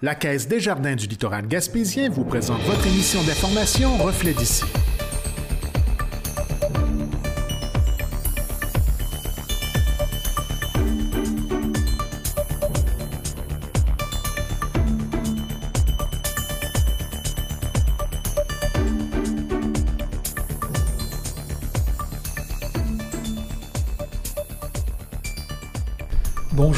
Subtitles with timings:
[0.00, 4.62] La Caisse des Jardins du littoral gaspésien vous présente votre émission d'information Reflet d'ici.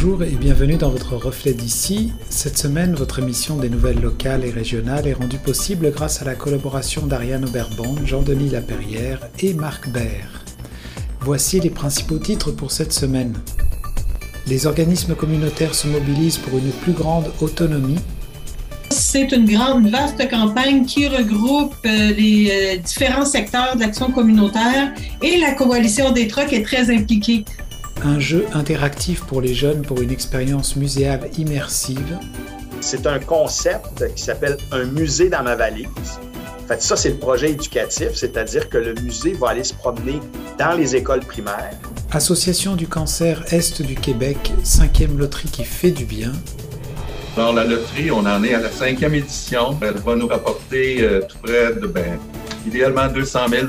[0.02, 2.10] Bonjour et bienvenue dans votre Reflet d'ici.
[2.30, 6.34] Cette semaine, votre émission des nouvelles locales et régionales est rendue possible grâce à la
[6.34, 10.30] collaboration d'Ariane Auberbon, Jean-Denis Laperrière et Marc Baird.
[11.20, 13.34] Voici les principaux titres pour cette semaine.
[14.46, 18.00] Les organismes communautaires se mobilisent pour une plus grande autonomie.
[18.88, 24.94] C'est une grande, vaste campagne qui regroupe euh, les euh, différents secteurs de l'action communautaire
[25.22, 27.44] et la coalition des trucks est très impliquée
[28.04, 32.18] un jeu interactif pour les jeunes pour une expérience muséale immersive.
[32.80, 35.86] C'est un concept qui s'appelle un musée dans ma valise.
[36.64, 40.20] En fait, ça, c'est le projet éducatif, c'est-à-dire que le musée va aller se promener
[40.58, 41.72] dans les écoles primaires.
[42.12, 46.32] Association du cancer Est du Québec, cinquième loterie qui fait du bien.
[47.36, 49.78] Alors, la loterie, on en est à la cinquième édition.
[49.82, 52.18] Elle va nous rapporter euh, tout près de, ben,
[52.66, 53.66] idéalement 200 000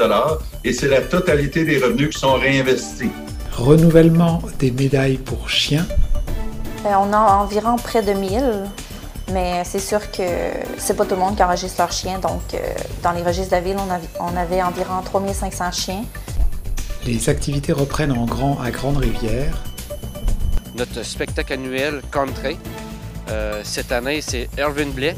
[0.64, 3.12] et c'est la totalité des revenus qui sont réinvestis.
[3.62, 5.86] Renouvellement des médailles pour chiens.
[6.84, 8.42] Ben, on a environ près de 1000,
[9.32, 10.24] mais c'est sûr que
[10.80, 12.18] c'est pas tout le monde qui enregistre leurs chiens.
[12.18, 12.58] Donc, euh,
[13.04, 13.78] dans les registres de la ville,
[14.20, 16.04] on, avait environ 3500 chiens.
[17.06, 19.56] Les activités reprennent en grand à Grande-Rivière.
[20.76, 22.58] Notre spectacle annuel Country.
[23.30, 25.16] Euh, cette année, c'est Erwin Blais,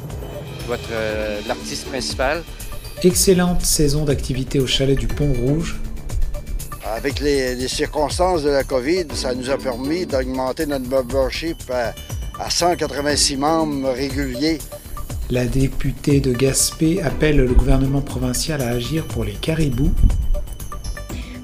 [0.68, 2.44] votre euh, l'artiste principal.
[3.04, 5.78] Excellente saison d'activités au chalet du Pont-Rouge,
[6.86, 11.94] avec les, circonstances de la COVID, ça nous a permis d'augmenter notre membership à,
[12.40, 14.59] à 186 membres réguliers.
[15.30, 19.94] La députée de Gaspé appelle le gouvernement provincial à agir pour les caribous.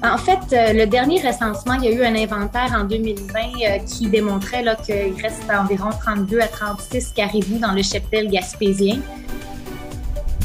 [0.02, 3.78] En fait, euh, le dernier recensement, il y a eu un inventaire en 2020 euh,
[3.80, 9.00] qui démontrait qu'il reste environ 32 à 36 caribous dans le cheptel gaspésien.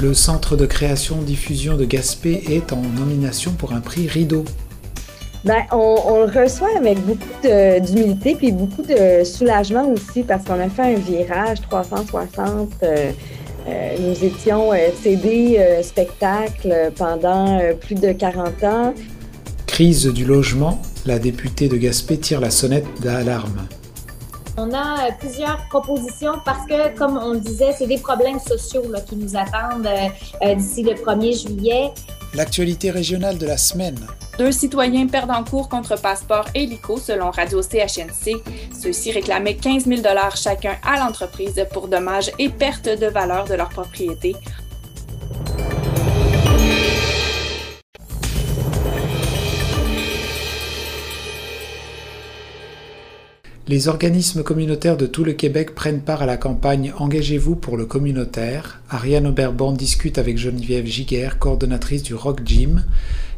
[0.02, 4.44] Le Centre de création-diffusion de Gaspé est en nomination pour un prix Rideau.
[5.46, 10.70] Ben, on, le reçoit avec beaucoup d'humilité puis beaucoup de soulagement aussi parce qu'on a
[10.70, 12.72] fait un virage 360.
[12.82, 13.12] Euh,
[13.68, 18.94] euh, nous étions euh, CD spectacle pendant plus de 40 ans.
[19.68, 23.68] Crise du logement, la députée de Gaspé tire la sonnette d'alarme.
[24.58, 29.16] On a plusieurs propositions parce que, comme on le disait, c'est des problèmes sociaux qui
[29.16, 29.90] nous attendent
[30.58, 31.92] d'ici le 1er juillet.
[32.34, 34.00] L'actualité régionale de la semaine.
[34.38, 38.36] Deux citoyens perdent en cours contre passeport hélico selon Radio CHNC.
[38.78, 40.02] Ceux-ci réclamaient 15 000
[40.36, 44.36] chacun à l'entreprise pour dommages et pertes de valeur de leur propriété.
[53.68, 57.86] Les organismes communautaires de tout le Québec prennent part à la campagne Engagez-vous pour le
[57.86, 58.82] communautaire.
[58.92, 62.84] Ariane Auberbon discute avec Geneviève Giguère, coordonnatrice du Rock Gym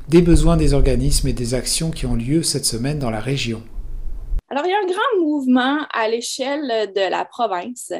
[0.08, 3.62] des besoins des organismes et des actions qui ont lieu cette semaine dans la région.
[4.50, 7.92] Alors, il y a un grand mouvement à l'échelle de la province.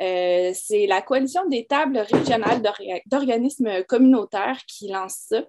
[0.00, 2.62] Euh, c'est la coalition des tables régionales
[3.06, 5.44] d'organismes communautaires qui lance ça.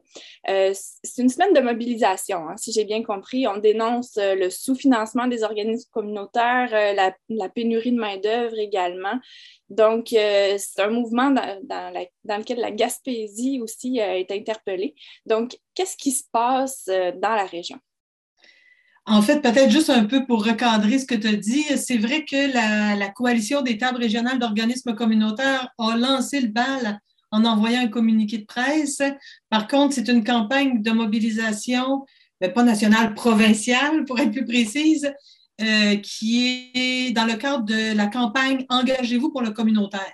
[0.50, 3.48] Euh, c'est une semaine de mobilisation, hein, si j'ai bien compris.
[3.48, 9.20] On dénonce le sous-financement des organismes communautaires, euh, la, pénurie de main-d'œuvre également.
[9.70, 11.94] Donc, euh, c'est un mouvement dans,
[12.38, 14.96] lequel la Gaspésie aussi euh, est interpellée.
[15.26, 17.80] Donc, qu'est-ce qui se passe euh, dans la région?
[19.08, 22.26] En fait, peut-être juste un peu pour recadrer ce que tu as dit, c'est vrai
[22.26, 22.52] que
[22.98, 27.00] la, coalition des tables régionales d'organismes communautaires a lancé le bal
[27.32, 29.02] en envoyant un communiqué de presse.
[29.50, 32.04] Par contre, c'est une campagne de mobilisation,
[32.54, 35.12] pas nationale, provinciale, pour être plus précise,
[35.62, 40.14] euh, qui est dans le cadre de la campagne Engagez-vous pour le communautaire.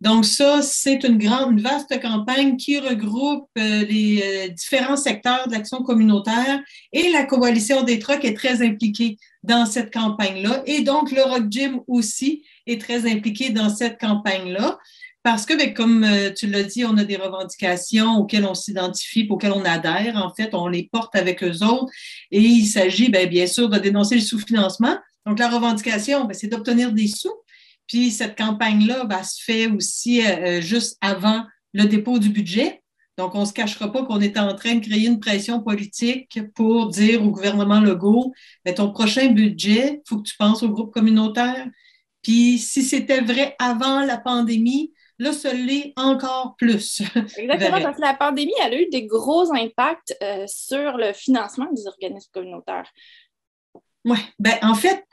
[0.00, 5.46] Donc ça, c'est une grande, une vaste campagne qui regroupe euh, les euh, différents secteurs
[5.46, 6.60] de l'action communautaire
[6.92, 10.62] et la coalition des trucks est très impliquée dans cette campagne-là.
[10.64, 14.78] Et donc, le Rock Gym aussi est très impliqué dans cette campagne-là.
[15.22, 19.26] Parce que, ben, comme euh, tu l'as dit, on a des revendications auxquelles on s'identifie,
[19.28, 20.16] auxquelles on adhère.
[20.16, 21.92] En fait, on les porte avec eux autres.
[22.30, 24.96] Et il s'agit, ben, bien sûr, de dénoncer le sous-financement.
[25.26, 27.34] Donc, la revendication, ben, c'est d'obtenir des sous.
[27.90, 32.84] Puis, cette campagne-là ben, se fait aussi euh, euh, juste avant le dépôt du budget.
[33.18, 36.38] Donc, on ne se cachera pas qu'on est en train de créer une pression politique
[36.54, 38.32] pour dire au gouvernement Legault,
[38.64, 41.66] ben, ton prochain budget, il faut que tu penses au groupe communautaire,
[42.22, 47.02] Puis si c'était vrai avant la pandémie, là, ce l'est encore plus.
[47.36, 51.66] Exactement, parce que la pandémie, elle a eu des gros impacts euh, sur le financement
[51.72, 52.88] des organismes communautaires.
[54.04, 55.04] Oui, ben en fait,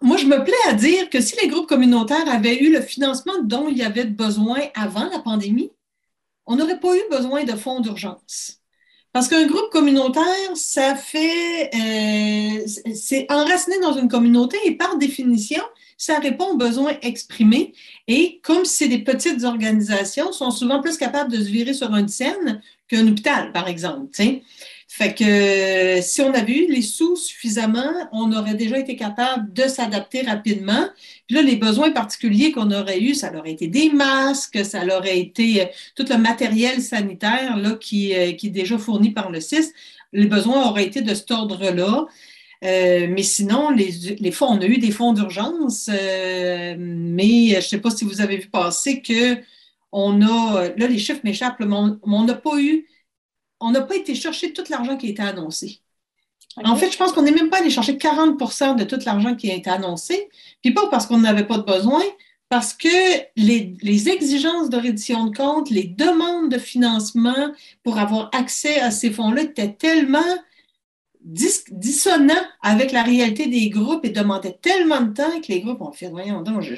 [0.00, 3.42] moi, je me plais à dire que si les groupes communautaires avaient eu le financement
[3.42, 5.70] dont il y avait besoin avant la pandémie,
[6.46, 8.58] on n'aurait pas eu besoin de fonds d'urgence.
[9.12, 10.24] Parce qu'un groupe communautaire,
[10.54, 15.62] ça fait, euh, c'est enraciné dans une communauté et par définition,
[15.96, 17.74] ça répond aux besoins exprimés.
[18.06, 22.08] Et comme c'est des petites organisations, sont souvent plus capables de se virer sur une
[22.08, 24.08] scène qu'un hôpital, par exemple.
[24.98, 29.68] Fait que si on avait eu les sous suffisamment, on aurait déjà été capable de
[29.68, 30.88] s'adapter rapidement.
[31.28, 35.20] Puis là, les besoins particuliers qu'on aurait eu, ça aurait été des masques, ça aurait
[35.20, 39.40] été euh, tout le matériel sanitaire là, qui, euh, qui est déjà fourni par le
[39.40, 39.72] CIS.
[40.12, 42.06] Les besoins auraient été de cet ordre-là.
[42.64, 47.60] Euh, mais sinon, les, les, fonds, on a eu des fonds d'urgence, mais je ne
[47.60, 49.36] sais pas si vous avez vu passer que
[49.92, 52.84] on a, là, les chiffres m'échappent, mais on n'a pas eu
[53.60, 55.80] on n'a pas été chercher tout l'argent qui a été annoncé.
[56.64, 59.50] En fait, je pense qu'on n'est même pas allé chercher 40% de tout l'argent qui
[59.50, 60.28] a été annoncé,
[60.62, 62.02] puis pas parce qu'on n'avait pas de besoin,
[62.48, 62.88] parce que
[63.36, 67.52] les, exigences de reddition de compte, les demandes de financement
[67.82, 70.20] pour avoir accès à ces fonds-là étaient tellement
[71.20, 75.92] dissonants avec la réalité des groupes et demandaient tellement de temps que les groupes ont
[75.92, 76.74] fait, voyons donc, je,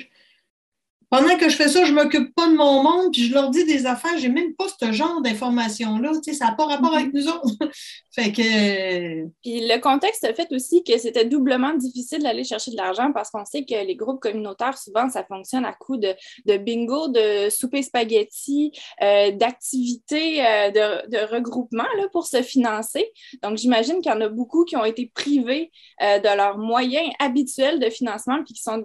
[1.11, 3.51] pendant que je fais ça, je ne m'occupe pas de mon monde, puis je leur
[3.51, 6.13] dis des affaires, je n'ai même pas ce genre d'informations-là.
[6.33, 7.51] ça n'a pas rapport avec nous autres.
[8.15, 9.27] fait que.
[9.43, 13.31] Puis le contexte a fait aussi que c'était doublement difficile d'aller chercher de l'argent parce
[13.31, 16.15] qu'on sait que les groupes communautaires, souvent, ça fonctionne à coup de,
[16.59, 18.73] bingo, de souper spaghetti,
[19.03, 23.11] euh, d'activités euh, de, regroupement là, pour se financer.
[23.43, 25.73] Donc, j'imagine qu'il y en a beaucoup qui ont été privés
[26.03, 28.85] euh, de leurs moyens habituels de financement puis qui sont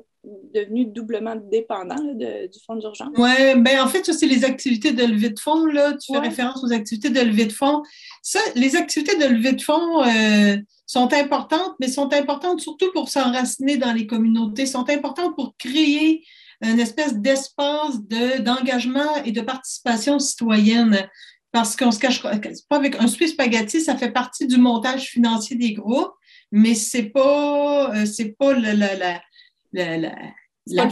[0.53, 3.09] devenu doublement dépendant du fonds d'urgence?
[3.17, 5.65] Oui, ben en fait, ça, c'est les activités de levée de fonds.
[5.65, 5.93] Là.
[5.93, 7.83] Tu fais référence aux activités de levée de fonds.
[8.21, 13.09] Ça, les activités de levée de fonds euh, sont importantes, mais sont importantes surtout pour
[13.09, 16.23] s'enraciner dans les communautés, sont importantes pour créer
[16.61, 17.99] une espèce d'espace
[18.39, 21.07] d'engagement et de participation citoyenne.
[21.51, 25.55] Parce qu'on se cache pas avec un Swiss Spaghetti, ça fait partie du montage financier
[25.55, 26.11] des groupes,
[26.51, 29.21] mais c'est pas, euh, c'est pas la, la la,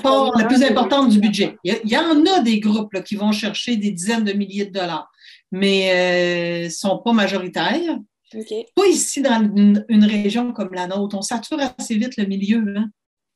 [0.02, 1.58] part la plus importante du budget.
[1.64, 5.10] Il y, en a des groupes qui vont chercher des dizaines de milliers de dollars,
[5.52, 7.98] mais ne euh, sont pas majoritaires.
[8.76, 11.16] Pas ici dans une, région comme la nôtre.
[11.18, 12.64] On sature assez vite le milieu.
[12.76, 12.90] Hein.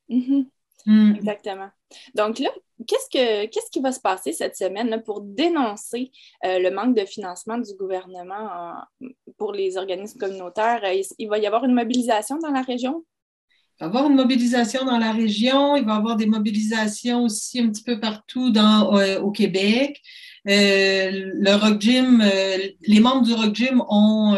[0.09, 0.45] Mm-hmm.
[0.87, 1.15] Mm.
[1.17, 1.69] Exactement.
[2.15, 2.49] Donc là,
[2.87, 6.11] qu'est-ce, que, qu'est-ce qui va se passer cette semaine pour dénoncer
[6.45, 8.73] euh, le manque de financement du gouvernement
[9.37, 10.81] pour les organismes communautaires?
[11.19, 13.03] Il va y avoir une mobilisation dans la région?
[13.79, 17.25] Il va y avoir une mobilisation dans la région, il va y avoir des mobilisations
[17.25, 20.01] aussi un petit peu partout dans, euh, au Québec.
[20.49, 22.57] Euh, le Rock Gym, euh,
[22.87, 24.35] les membres du Rock Gym ont,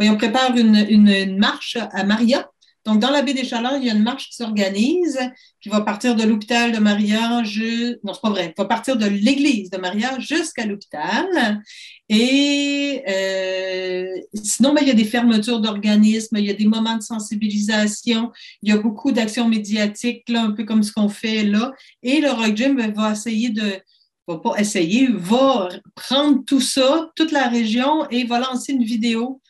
[0.00, 2.50] ben, on prépare une, une, marche à Maria
[2.84, 5.18] donc, dans la baie des Chaleurs, il y a une marche qui s'organise,
[5.62, 7.98] qui va partir de l'hôpital de Maria, je...
[8.04, 11.62] non, c'est pas vrai, va partir de l'église de Maria jusqu'à l'hôpital.
[12.10, 16.98] Et euh, sinon, ben, il y a des fermetures d'organismes, il y a des moments
[16.98, 18.30] de sensibilisation,
[18.62, 21.72] il y a beaucoup d'actions médiatiques, là, un peu comme ce qu'on fait là.
[22.02, 23.80] Et le Rock Gym ben, va essayer de,
[24.28, 29.40] va pas essayer, va prendre tout ça, toute la région, et va lancer une vidéo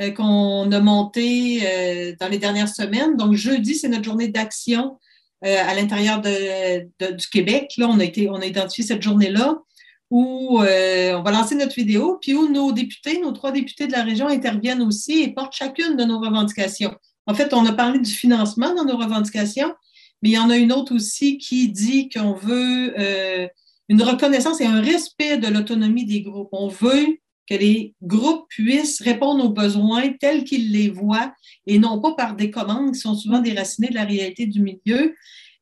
[0.00, 3.16] euh, qu'on a monté euh, dans les dernières semaines.
[3.16, 4.98] Donc, jeudi, c'est notre journée d'action
[5.44, 7.74] euh, à l'intérieur du Québec.
[7.78, 9.56] Là, on a, été, on a identifié cette journée-là
[10.10, 14.04] où on va lancer notre vidéo, puis où nos députés, nos trois députés de la
[14.04, 16.94] région interviennent aussi et portent chacune de nos revendications.
[17.26, 19.72] En fait, on a parlé du financement dans nos revendications,
[20.22, 22.94] mais il y en a une autre aussi qui dit qu'on veut
[23.88, 26.50] une reconnaissance et un respect de l'autonomie des groupes.
[26.52, 31.32] On veut que les groupes puissent répondre aux besoins tels qu'ils les voient
[31.66, 35.14] et non pas par des commandes qui sont souvent déracinées de la réalité du milieu.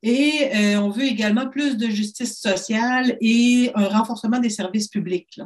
[0.03, 5.41] Et euh, on veut également plus de justice sociale et un renforcement des services publics.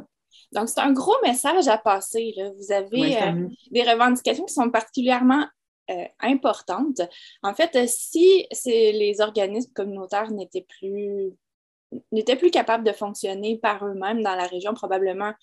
[0.51, 2.33] Donc, c'est un gros message à passer.
[2.57, 5.45] Vous avez euh, des revendications qui sont particulièrement
[5.91, 7.01] euh, importantes.
[7.43, 11.33] En fait, si les organismes communautaires n'étaient plus
[12.11, 15.33] n'étaient plus capables de fonctionner par eux-mêmes dans la région, probablement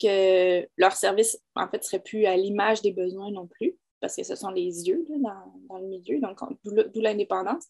[0.00, 4.22] que leur service, en fait, serait plus à l'image des besoins non plus, parce que
[4.22, 7.64] ce sont les yeux dans, le milieu, donc d'où l'indépendance.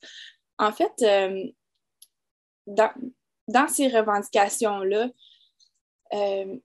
[0.58, 1.44] En fait, euh,
[2.66, 5.08] dans, ces revendications-là,
[6.12, 6.56] euh,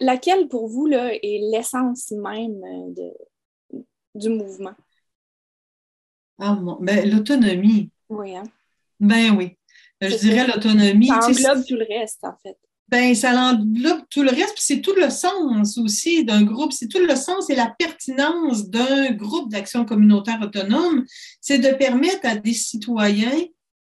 [0.00, 2.60] laquelle pour vous là, est l'essence même
[2.94, 3.12] de,
[4.14, 4.74] du mouvement?
[6.38, 7.90] Ah, ben, l'autonomie.
[8.10, 8.44] Oui, hein?
[9.00, 9.56] Ben oui.
[10.00, 11.08] Je dirais l'autonomie.
[11.08, 12.56] Ça englobe tout le reste, en fait.
[12.88, 16.86] Ben, ça englobe tout le reste, puis c'est tout le sens aussi d'un groupe, c'est
[16.86, 21.04] tout le sens et la pertinence d'un groupe d'action communautaire autonome,
[21.40, 23.42] c'est de permettre à des citoyens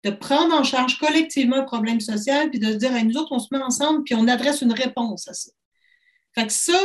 [0.07, 3.39] de prendre en charge collectivement le problème social, puis de se dire, nous autres, on
[3.39, 5.51] se met ensemble, puis on adresse une réponse à ça.
[6.35, 6.79] Fait que ça,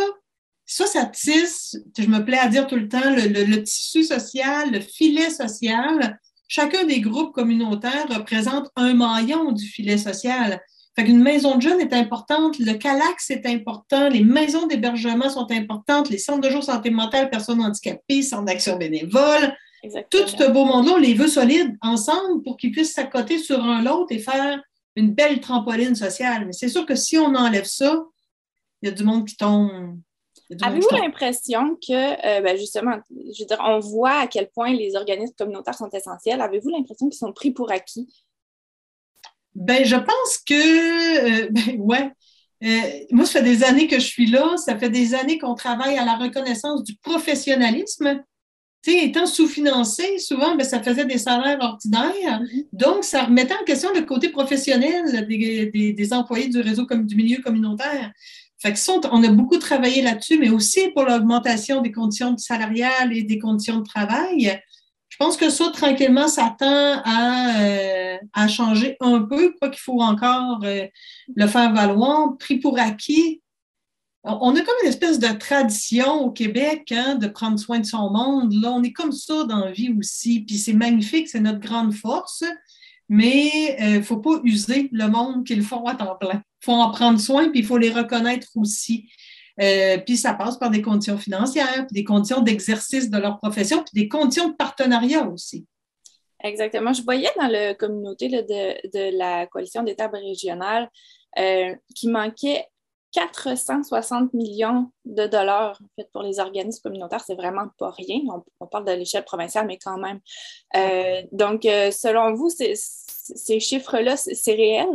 [0.66, 4.80] ça, ça tisse, je me plais à dire tout le temps, le, tissu social, le
[4.80, 6.20] filet social.
[6.53, 10.62] Chacun des groupes communautaires représente un maillon du filet social.
[10.98, 15.50] Fait qu'une maison de jeunes est importante, le CALAX est important, les maisons d'hébergement sont
[15.50, 19.55] importantes, les centres de jour santé mentale, personnes handicapées, centres d'action bénévole.
[20.10, 23.81] Tout ce beau monde-là, on les veut solides ensemble pour qu'ils puissent s'accoter sur un
[23.81, 24.62] l'autre et faire
[24.98, 26.48] une belle trampoline sociale.
[26.48, 27.98] Mais c'est sûr que si on enlève ça,
[28.81, 30.01] il y a du monde qui tombe
[30.62, 34.96] Avez-vous l'impression que, euh, ben, justement, je veux dire, on voit à quel point les
[34.96, 36.41] organismes communautaires sont essentiels.
[36.41, 38.08] Avez-vous l'impression qu'ils sont pris pour acquis?
[39.55, 42.12] Ben, je pense que, euh, ben, ouais.
[42.63, 44.55] Euh, moi, ça fait des années que je suis là.
[44.58, 48.24] Ça fait des années qu'on travaille à la reconnaissance du professionnalisme.
[48.84, 52.41] Tu sais, étant sous-financé, souvent, ben, ça faisait des salaires ordinaires.
[52.41, 52.67] Mm-hmm.
[52.74, 57.15] Donc, ça remettait en question le côté professionnel des, des employés du réseau comme, du
[57.15, 58.12] milieu communautaire.
[58.62, 63.12] Fait que ça, on a beaucoup travaillé là-dessus, mais aussi pour l'augmentation des conditions salariales
[63.12, 64.62] et des conditions de travail.
[65.10, 70.01] Je pense que ça, tranquillement, ça tend à, euh, changer un peu, quoi qu'il faut
[70.01, 70.86] encore euh,
[71.36, 72.38] le faire valoir.
[72.38, 73.41] Pris pour acquis,
[74.24, 78.12] on a comme une espèce de tradition au Québec hein, de prendre soin de son
[78.12, 78.53] monde.
[78.53, 80.41] Là, on est comme ça dans la vie aussi.
[80.41, 82.44] Puis c'est magnifique, c'est notre grande force
[83.12, 86.41] mais il euh, ne faut pas user le monde qu'ils font à temps plein.
[86.62, 89.12] Il faut en prendre soin, puis il faut les reconnaître aussi.
[89.62, 93.84] Euh, puis ça passe par des conditions financières, puis des conditions d'exercice de leur profession,
[93.84, 95.65] puis des conditions de partenariat aussi.
[96.41, 96.94] Exactement.
[96.94, 100.89] Je voyais dans la communauté de, la coalition des tables régionales
[101.38, 102.65] euh, qu'il manquait
[103.12, 107.24] 460 millions de dollars en fait, pour les organismes communautaires.
[107.25, 108.20] C'est vraiment pas rien.
[108.60, 110.20] On, parle de l'échelle provinciale, mais quand même.
[111.32, 114.88] donc, selon vous, ces chiffres-là, c'est réel?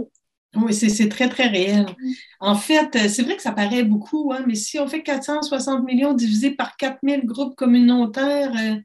[0.56, 1.86] Oui, c'est très, très réel.
[1.98, 2.12] Mm.
[2.40, 5.84] En fait, euh, c'est vrai que ça paraît beaucoup, hein, mais si on fait 460
[5.84, 8.76] millions divisé par 4000 groupes communautaires, euh,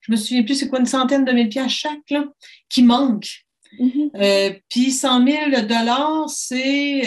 [0.00, 2.24] je me souviens plus c'est quoi, une centaine de mille pièces chaque, là,
[2.68, 3.45] qui manquent.
[3.78, 4.10] Mm-hmm.
[4.16, 7.02] Euh, puis 100 000 dollars, c'est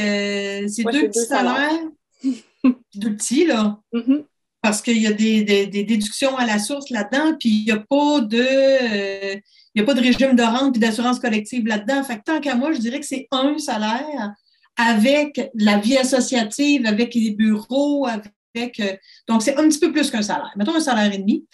[0.91, 1.79] deux petits salaires.
[2.95, 3.79] deux petits, là.
[3.93, 4.23] Mm-hmm.
[4.61, 7.77] Parce qu'il y a des, des, déductions à la source là-dedans, puis il n'y a
[7.77, 9.39] pas de
[9.75, 12.03] il n'y a pas de régime de rente et d'assurance collective là-dedans.
[12.03, 14.33] Fait que tant qu'à moi, je dirais que c'est un salaire
[14.75, 18.79] avec la vie associative, avec les bureaux, avec.
[18.79, 18.95] Euh,
[19.27, 20.51] donc, c'est un petit peu plus qu'un salaire.
[20.55, 21.45] Mettons un salaire et demi.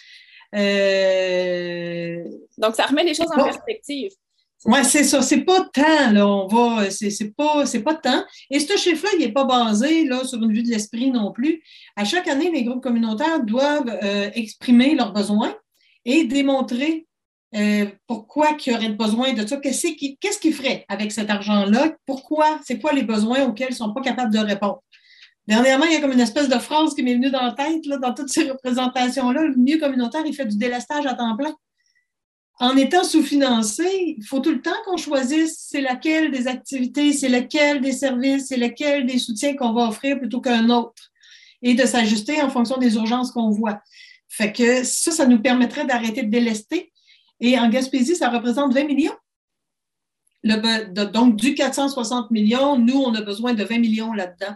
[0.56, 2.24] Euh,
[2.58, 4.12] donc, ça remet les choses en perspective.
[4.66, 5.22] Oui, c'est ça.
[5.22, 6.28] C'est pas tant, là.
[6.28, 6.90] On va.
[6.90, 8.24] C'est pas, pas tant.
[8.50, 11.62] Et ce chiffre-là, il n'est pas basé là, sur une vue de l'esprit non plus.
[11.96, 15.56] À chaque année, les groupes communautaires doivent euh, exprimer leurs besoins
[16.04, 17.06] et démontrer
[17.56, 19.58] euh, pourquoi qu'il y aurait besoin de ça?
[19.58, 21.94] Qu'est-ce qu'il ferait avec cet argent-là?
[22.06, 22.60] Pourquoi?
[22.66, 24.82] C'est quoi les besoins auxquels ils ne sont pas capables de répondre?
[25.48, 27.86] Dernièrement, il y a comme une espèce de phrase qui m'est venue dans la tête,
[27.86, 29.44] là, dans toutes ces représentations-là.
[29.44, 31.54] Le milieu communautaire, il fait du délestage à temps plein.
[32.58, 37.28] En étant sous-financé, il faut tout le temps qu'on choisisse c'est laquelle des activités, c'est
[37.28, 41.12] lequel des services, c'est lequel des soutiens qu'on va offrir plutôt qu'un autre
[41.62, 43.82] et de s'ajuster en fonction des urgences qu'on voit.
[44.30, 46.94] Fait que ça, ça nous permettrait d'arrêter de délester
[47.42, 49.16] et en Gaspésie, ça représente 20 millions.
[50.44, 54.56] donc, du 460 millions, nous, on a besoin de 20 millions là-dedans.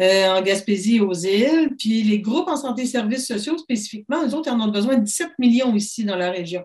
[0.00, 1.70] Euh, en Gaspésie et aux îles.
[1.78, 4.96] Puis les groupes en santé et services sociaux, spécifiquement, eux autres, ils en ont besoin
[4.96, 6.64] de 17 millions ici dans la région.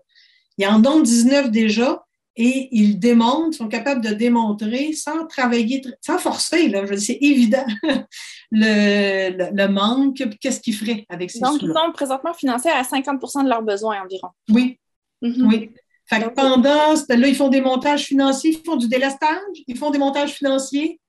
[0.59, 2.03] Ils en ont 19 déjà
[2.35, 7.65] et ils démontrent, sont capables de démontrer sans travailler, sans forcer, là, c'est évident,
[8.51, 13.49] le, manque, qu'est-ce qu'ils feraient avec ces Donc, ils sont présentement financés à 50% de
[13.49, 14.29] leurs besoins environ.
[14.49, 14.77] Oui,
[15.21, 15.47] Mm-hmm.
[15.47, 15.71] Oui.
[16.05, 19.91] Fait que pendant, là, ils font des montages financiers, ils font du délestage, ils font
[19.91, 20.99] des montages financiers.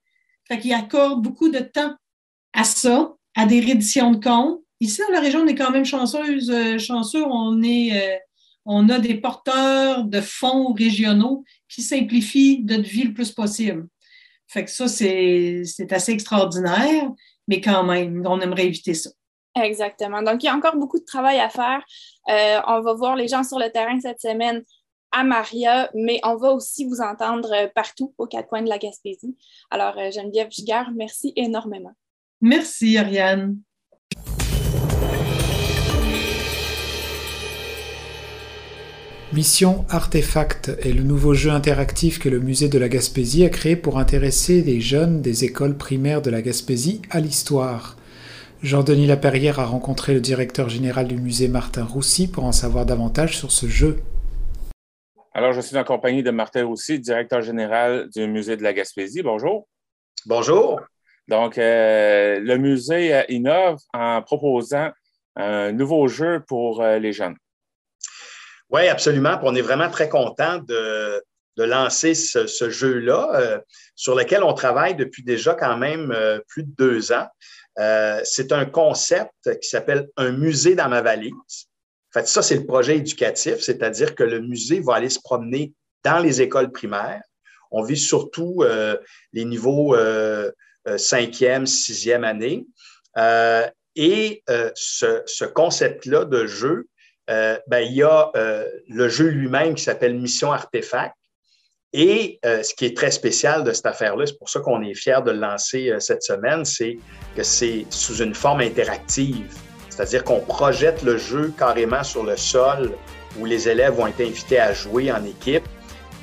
[0.47, 1.95] Fait qu'ils accordent beaucoup de temps
[2.53, 4.61] à ça, à des redditions de comptes.
[4.79, 7.23] Ici, dans la région, on est quand même chanceuse, euh, chanceux.
[7.23, 8.17] On, est, euh,
[8.65, 13.87] on a des porteurs de fonds régionaux qui simplifient notre vie le plus possible.
[14.47, 17.09] Fait que ça, c'est assez extraordinaire,
[17.47, 19.09] mais quand même, on aimerait éviter ça.
[19.55, 20.21] Exactement.
[20.21, 21.83] Donc, il y a encore beaucoup de travail à faire.
[22.29, 24.63] Euh, on va voir les gens sur le terrain cette semaine
[25.11, 29.35] à Maria, mais on va aussi vous entendre partout aux quatre coins de la Gaspésie.
[29.69, 31.93] Alors, euh, Geneviève Giguère, merci énormément.
[32.39, 33.57] Merci, Ariane.
[39.33, 43.77] Mission Artefact est le nouveau jeu interactif que le musée de la Gaspésie a créé
[43.77, 47.95] pour intéresser les jeunes des écoles primaires de la Gaspésie à l'histoire.
[48.61, 53.37] Jean-Denis Laperrière a rencontré le directeur général du musée Martin Roussy pour en savoir davantage
[53.37, 54.01] sur ce jeu.
[55.33, 59.21] Alors, je suis en compagnie de Martin Roussy, directeur général du musée de la Gaspésie.
[59.21, 59.65] Bonjour.
[60.25, 60.81] Bonjour.
[61.29, 64.89] Donc, euh, le musée euh, innove en proposant
[65.37, 67.35] un nouveau jeu pour euh, les jeunes.
[68.71, 69.39] Oui, absolument.
[69.43, 71.23] on est vraiment très content de,
[71.57, 73.61] lancer ce, jeu-là,
[73.95, 76.15] sur lequel on travaille depuis déjà quand même
[76.47, 77.27] plus de deux ans.
[77.79, 81.31] Euh, c'est un concept qui s'appelle un musée dans ma valise.
[81.33, 85.73] En fait, ça, c'est le projet éducatif, c'est-à-dire que le musée va aller se promener
[86.03, 87.21] dans les écoles primaires.
[87.71, 88.97] On vise surtout euh,
[89.31, 90.51] les niveaux euh,
[90.97, 92.65] cinquième, sixième année.
[93.95, 94.43] et
[94.75, 96.87] ce, concept-là de jeu,
[97.67, 101.15] ben, il y a le jeu lui-même qui s'appelle Mission Artefact,
[101.93, 104.93] et euh, ce qui est très spécial de cette affaire-là, c'est pour ça qu'on est
[104.93, 106.97] fiers de le lancer euh, cette semaine, c'est
[107.35, 109.53] que c'est sous une forme interactive.
[109.89, 112.93] C'est-à-dire qu'on projette le jeu carrément sur le sol
[113.37, 115.65] où les élèves vont être invités à jouer en équipe.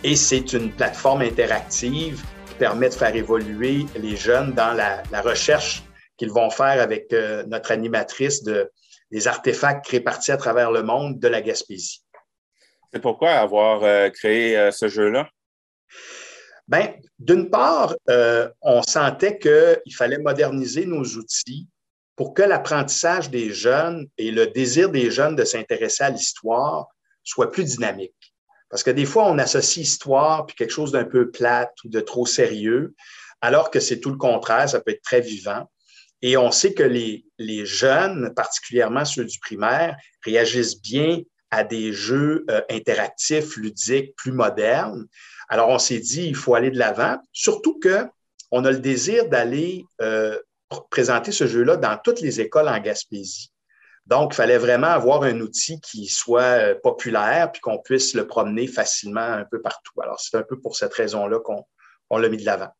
[0.04, 5.82] Et c'est une plateforme interactive qui permet de faire évoluer les jeunes dans la, recherche
[6.16, 8.70] qu'ils vont faire avec euh, notre animatrice de,
[9.10, 12.04] des artefacts répartis à travers le monde de la Gaspésie.
[12.92, 15.28] C'est pourquoi avoir créé ce jeu-là?
[16.68, 21.66] Bien, d'une part, euh, on sentait qu'il fallait moderniser nos outils
[22.14, 26.88] pour que l'apprentissage des jeunes et le désir des jeunes de s'intéresser à l'histoire
[27.24, 28.34] soit plus dynamique.
[28.68, 32.00] Parce que des fois, on associe histoire puis quelque chose d'un peu plate ou de
[32.00, 32.94] trop sérieux,
[33.40, 35.70] alors que c'est tout le contraire, ça peut être très vivant.
[36.22, 41.92] Et on sait que les, les jeunes, particulièrement ceux du primaire, réagissent bien à des
[41.92, 45.06] jeux euh, interactifs, ludiques, plus modernes.
[45.48, 49.84] Alors, on s'est dit, il faut aller de l'avant, surtout qu'on a le désir d'aller
[50.02, 50.38] euh,
[50.90, 53.50] présenter ce jeu-là dans toutes les écoles en Gaspésie.
[54.06, 58.26] Donc, il fallait vraiment avoir un outil qui soit euh, populaire puis qu'on puisse le
[58.26, 60.00] promener facilement un peu partout.
[60.02, 62.70] Alors, c'est un peu pour cette raison-là qu'on l'a mis de l'avant.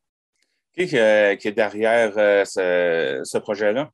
[0.87, 3.89] Qui, est derrière euh, ce, projet-là?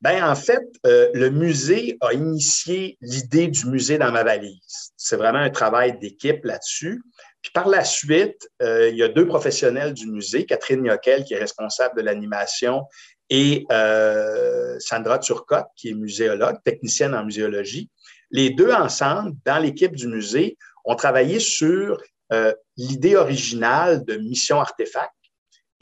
[0.00, 4.92] Ben, en fait, le musée a initié l'idée du musée dans ma valise.
[4.96, 7.00] C'est vraiment un travail d'équipe là-dessus.
[7.42, 11.34] Puis par la suite, euh, il y a deux professionnels du musée, Catherine Yoquel, qui
[11.34, 12.84] est responsable de l'animation,
[13.28, 17.90] et euh, Sandra Turcotte, qui est muséologue, technicienne en muséologie.
[18.30, 22.00] Les deux ensemble, dans l'équipe du musée, ont travaillé sur
[22.32, 25.12] euh, l'idée originale de Mission Artefact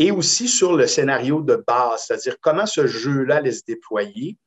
[0.01, 4.39] et aussi sur le scénario de base, c'est-à-dire comment ce jeu-là allait se déployer.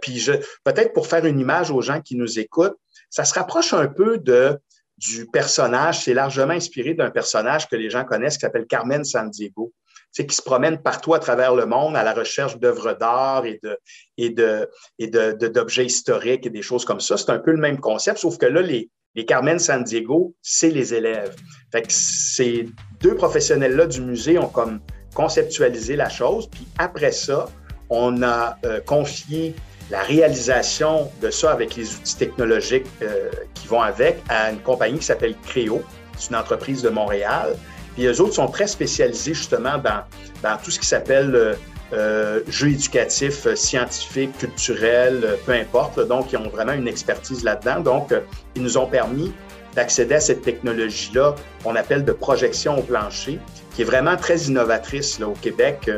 [0.00, 0.24] puis
[0.64, 2.78] peut-être pour faire une image aux gens qui nous écoutent,
[3.10, 4.56] ça se rapproche un peu de
[4.96, 6.04] du personnage.
[6.04, 9.72] C'est largement inspiré d'un personnage que les gens connaissent qui s'appelle Carmen Sandiego.
[10.12, 13.58] C'est qui se promène partout à travers le monde à la recherche d'œuvres d'art et
[13.62, 13.76] de
[14.16, 17.16] et de et d'objets historiques et des choses comme ça.
[17.16, 20.92] C'est un peu le même concept, sauf que là, les, les Carmen Sandiego, c'est les
[20.92, 21.34] élèves.
[21.72, 22.68] Fait que ces
[23.00, 24.80] deux professionnels-là du musée ont comme
[25.14, 26.48] conceptualisé la chose.
[26.50, 27.46] Puis après ça,
[27.88, 29.54] on a euh, confié
[29.90, 34.98] la réalisation de ça avec les outils technologiques euh, qui vont avec à une compagnie
[34.98, 35.82] qui s'appelle Créo.
[36.18, 37.56] C'est une entreprise de Montréal.
[37.94, 40.02] Puis eux autres sont très spécialisés justement dans,
[40.42, 41.54] dans tout ce qui s'appelle euh,
[41.92, 46.00] euh jeux éducatifs, euh, scientifiques, culturels, peu importe.
[46.00, 47.80] Donc, ils ont vraiment une expertise là-dedans.
[47.80, 48.14] Donc,
[48.54, 49.32] ils nous ont permis
[49.74, 53.38] d'accéder à cette technologie-là qu'on appelle de projection au plancher,
[53.74, 55.90] qui est vraiment très innovatrice là, au Québec.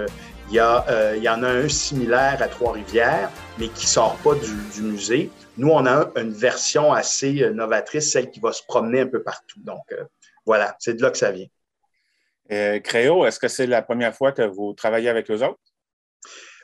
[0.51, 4.17] Il y, a, euh, il y en a un similaire à Trois-Rivières, mais qui sort
[4.25, 5.31] pas du, musée.
[5.59, 9.23] Nous, on a une version assez euh, novatrice, celle qui va se promener un peu
[9.23, 9.61] partout.
[9.61, 10.05] Donc, euh,
[10.47, 11.49] voilà, c'est de là que ça vient.
[12.83, 15.61] Créo, est-ce que c'est la première fois que vous travaillez avec eux autres?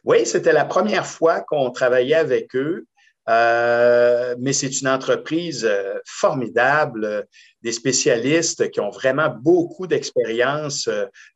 [0.04, 2.86] Oui, c'était la première fois qu'on travaillait avec eux.
[3.26, 5.68] mais c'est une entreprise
[6.06, 7.26] formidable,
[7.62, 10.88] des spécialistes qui ont vraiment beaucoup d'expérience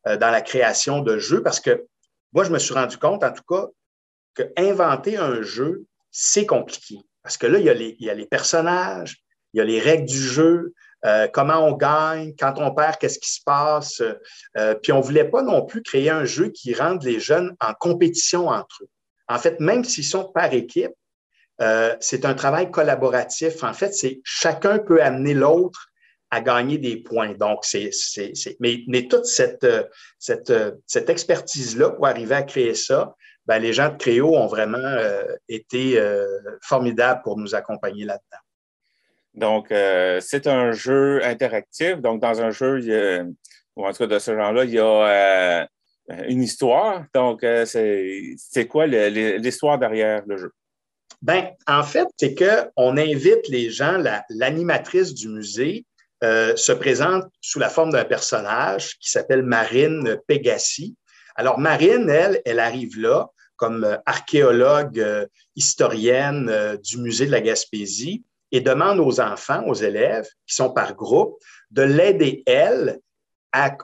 [0.04, 1.86] dans la création de jeux parce que
[2.32, 3.66] moi, je me suis rendu compte, en tout cas,
[4.34, 6.98] que inventer un jeu, c'est compliqué.
[7.22, 9.18] Parce que là, il il y, a les, personnages,
[9.52, 13.18] il y a les règles du jeu, euh, comment on gagne, quand on perd, qu'est-ce
[13.18, 14.02] qui se passe?
[14.56, 17.54] Euh, puis on ne voulait pas non plus créer un jeu qui rende les jeunes
[17.60, 18.88] en compétition entre eux.
[19.28, 20.92] En fait, même s'ils sont par équipe,
[21.60, 23.62] euh, c'est un travail collaboratif.
[23.62, 25.88] En fait, c'est chacun peut amener l'autre
[26.30, 27.34] à gagner des points.
[27.34, 29.66] Donc, c'est, c'est, Mais, mais, toute cette,
[30.18, 33.14] cette, expertise-là pour arriver à créer ça,
[33.46, 34.98] ben, les gens de Créo ont vraiment
[35.48, 35.98] été
[36.60, 38.42] formidables pour nous accompagner là-dedans.
[39.34, 41.96] Donc, c'est un jeu interactif.
[41.98, 43.26] Donc, dans un jeu,
[43.76, 45.68] ou en tout cas de ce genre-là, il y a
[46.28, 47.04] une histoire.
[47.14, 50.52] Donc, c'est quoi l'histoire derrière le jeu?
[51.22, 55.84] Ben, en fait, c'est qu'on invite les gens, l'animatrice du musée
[56.22, 60.96] euh, se présente sous la forme d'un personnage qui s'appelle Marine Pegassi.
[61.36, 67.40] Alors, Marine, elle, elle arrive là comme euh, archéologue, euh, historienne du musée de la
[67.40, 71.38] Gaspésie et demande aux enfants, aux élèves qui sont par groupe,
[71.70, 73.00] de l'aider, elle,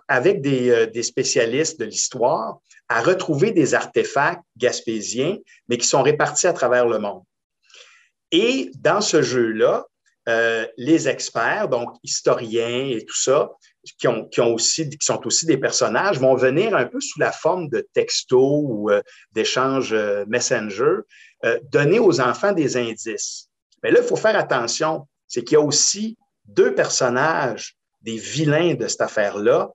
[0.09, 6.46] avec des, des spécialistes de l'histoire, à retrouver des artefacts gaspésiens, mais qui sont répartis
[6.46, 7.22] à travers le monde.
[8.31, 9.87] Et dans ce jeu-là,
[10.29, 13.50] euh, les experts, donc historiens et tout ça,
[13.98, 17.20] qui, ont, qui, ont aussi, qui sont aussi des personnages, vont venir un peu sous
[17.20, 21.00] la forme de textos ou euh, d'échanges euh, messenger,
[21.70, 23.50] donner aux enfants des indices.
[23.85, 26.16] Mais là, il faut faire attention, c'est qu'il y a aussi
[26.47, 29.70] deux personnages, des vilains de cette affaire-là,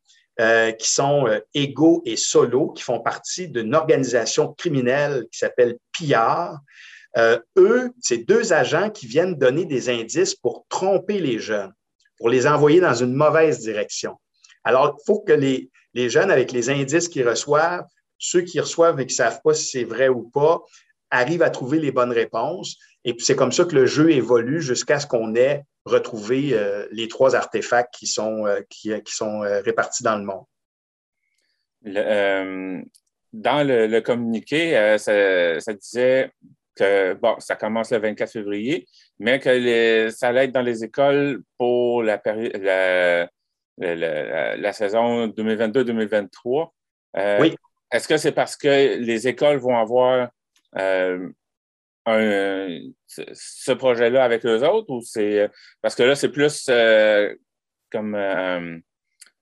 [0.80, 6.60] qui sont Ego et Solo, qui font partie d'une organisation criminelle qui s'appelle Pillard,
[7.18, 11.74] euh, eux, c'est deux agents qui viennent donner des indices pour tromper les jeunes,
[12.18, 14.16] pour les envoyer dans une mauvaise direction.
[14.64, 17.86] Alors, il faut que les, jeunes, avec les indices qu'ils reçoivent,
[18.18, 20.62] ceux qui reçoivent et qui ne savent pas si c'est vrai ou pas,
[21.10, 22.78] arrivent à trouver les bonnes réponses.
[23.06, 26.88] Et puis, c'est comme ça que le jeu évolue jusqu'à ce qu'on ait retrouvé euh,
[26.92, 30.46] les trois artefacts qui sont, euh, qui, sont répartis dans le monde.
[33.34, 36.32] dans le, communiqué, ça, disait
[37.22, 38.86] bon, ça commence le 24 février,
[39.20, 42.22] mais que ça allait être dans les écoles pour la,
[43.78, 46.70] la, saison 2022-2023.
[47.18, 47.56] Euh, oui.
[47.92, 50.30] Est-ce que c'est parce que les écoles vont avoir
[50.78, 51.30] euh,
[52.18, 55.50] ce projet-là avec eux autres ou c'est
[55.82, 57.34] parce que là, c'est plus euh,
[57.92, 58.18] comme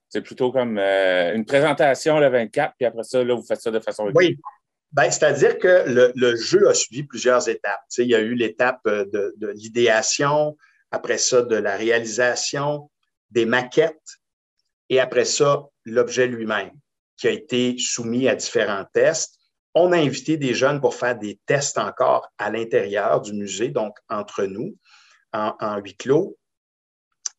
[0.09, 3.79] c'est plutôt comme une présentation le 24, puis après ça, là, vous faites ça de
[3.79, 4.09] façon.
[4.15, 4.37] Oui.
[4.91, 5.83] Ben, C'est-à-dire que
[6.15, 7.81] le, jeu a suivi plusieurs étapes.
[7.97, 10.57] il y a eu l'étape euh, de, l'idéation,
[10.91, 12.89] après ça, de la réalisation,
[13.29, 13.99] des maquettes,
[14.89, 16.71] et après ça, l'objet lui-même,
[17.17, 19.37] qui a été soumis à différents tests.
[19.79, 23.95] On a invité des jeunes pour faire des tests encore à l'intérieur du musée, donc
[24.09, 24.75] entre nous,
[25.33, 26.35] en, huis clos.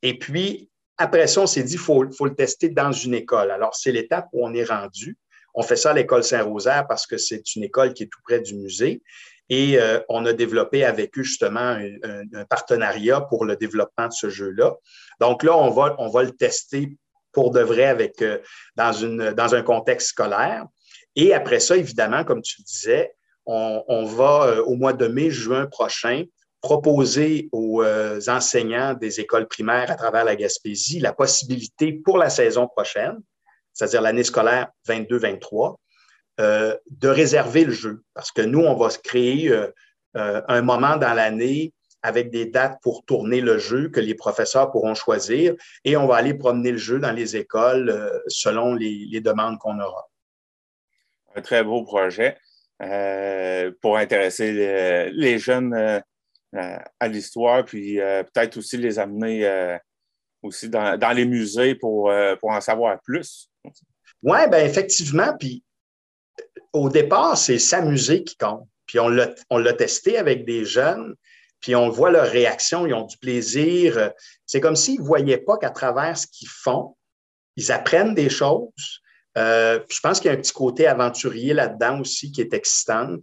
[0.03, 3.51] Et puis, après ça, on s'est dit qu'il faut, le tester dans une école.
[3.51, 5.18] Alors, c'est l'étape où on est rendu.
[5.53, 8.38] On fait ça à l'école Saint-Rosaire parce que c'est une école qui est tout près
[8.38, 9.03] du musée.
[9.48, 14.31] Et euh, on a développé avec eux justement un, partenariat pour le développement de ce
[14.31, 14.77] jeu-là.
[15.18, 16.96] Donc là, on va, le tester
[17.33, 18.38] pour de vrai avec, euh,
[18.77, 20.66] dans un contexte scolaire.
[21.18, 25.31] Et après ça, évidemment, comme tu le disais, on, va euh, au mois de mai,
[25.31, 26.24] juin prochain
[26.61, 27.83] proposer aux
[28.28, 33.18] enseignants des écoles primaires à travers la Gaspésie la possibilité pour la saison prochaine
[33.78, 35.76] c'est-à-dire l'année scolaire 22-23,
[36.40, 38.02] euh, de réserver le jeu.
[38.12, 39.68] Parce que nous, on va se créer euh,
[40.16, 44.70] euh, un moment dans l'année avec des dates pour tourner le jeu que les professeurs
[44.72, 45.54] pourront choisir
[45.85, 50.09] et on va aller promener le jeu dans les écoles selon les, demandes qu'on aura.
[51.38, 52.37] Un très beau projet
[53.81, 54.53] pour intéresser
[55.12, 56.03] les, jeunes
[56.53, 59.79] à l'histoire, puis peut-être aussi les amener
[60.42, 63.48] aussi dans, les musées pour, pour en savoir plus.
[64.22, 65.37] Oui, ben effectivement.
[65.38, 65.62] Puis
[66.72, 68.66] au départ, c'est s'amuser qui compte.
[68.87, 69.09] Puis on
[69.59, 71.14] l'a testé avec des jeunes,
[71.61, 74.12] puis on voit leur réaction, ils ont du plaisir.
[74.44, 76.96] C'est comme s'ils ne voyaient pas qu'à travers ce qu'ils font,
[77.57, 79.03] ils apprennent des choses.
[79.38, 83.16] Euh, je pense qu'il y a un petit côté aventurier là-dedans aussi qui est excitant.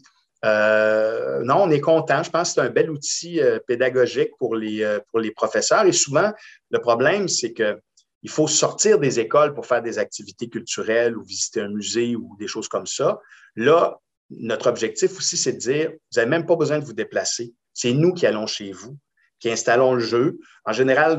[0.46, 2.24] Euh, non, on est content.
[2.24, 5.86] Je pense que c'est un bel outil euh, pédagogique pour les, pour les professeurs.
[5.86, 6.32] Et souvent,
[6.70, 7.80] le problème, c'est que
[8.24, 12.36] il faut sortir des écoles pour faire des activités culturelles ou visiter un musée ou
[12.40, 13.20] des choses comme ça.
[13.56, 14.00] Là,
[14.32, 17.54] notre objectif aussi, c'est de dire, vous n'avez même pas besoin de vous déplacer.
[17.72, 18.98] C'est nous qui allons chez vous,
[19.40, 20.40] qui installons le jeu.
[20.66, 21.18] En général,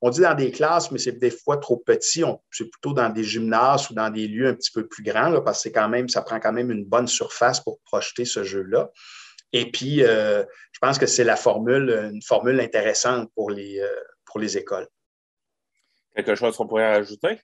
[0.00, 2.22] on dit dans des classes, mais c'est des fois trop petit.
[2.50, 5.64] C'est plutôt dans des gymnases ou dans des lieux un petit peu plus grands, parce
[5.64, 8.90] que quand même, ça prend quand même une bonne surface pour projeter ce jeu-là.
[9.52, 13.88] Et puis, euh, je pense que c'est la formule, une formule intéressante pour les, euh,
[14.24, 14.86] pour les écoles.
[16.14, 17.40] Quelque chose qu'on pourrait ajouter?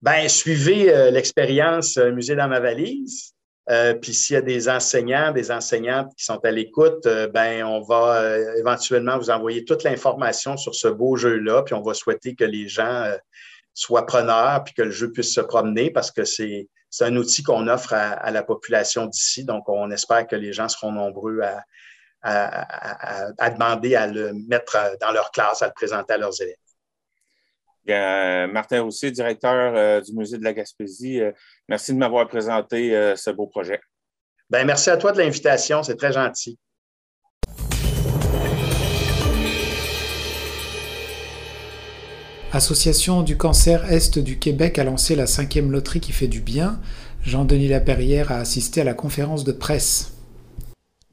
[0.00, 3.34] Ben, suivez euh, l'expérience Musée dans ma valise.
[3.70, 7.82] Euh, puis s'il y a des enseignants, des enseignantes qui sont à l'écoute, ben on
[7.82, 11.62] va éventuellement vous envoyer toute l'information sur ce beau jeu-là.
[11.62, 13.04] Puis on va souhaiter que les gens
[13.78, 16.66] soient preneurs puis que le jeu puisse se promener parce que c'est
[17.00, 19.44] un outil qu'on offre à, la population d'ici.
[19.44, 21.62] Donc, on espère que les gens seront nombreux à,
[22.22, 26.56] à, demander à le mettre dans leur classe, à le présenter à leurs élèves.
[28.50, 31.22] Martin Roussier, directeur du Musée de la Gaspésie,
[31.68, 33.80] merci de m'avoir présenté ce beau projet.
[34.50, 36.58] Bien, merci à toi de l'invitation, c'est très gentil.
[42.50, 46.80] Association du cancer Est du Québec a lancé la cinquième loterie qui fait du bien.
[47.22, 50.17] Jean-Denis Laperrière a assisté à la conférence de presse.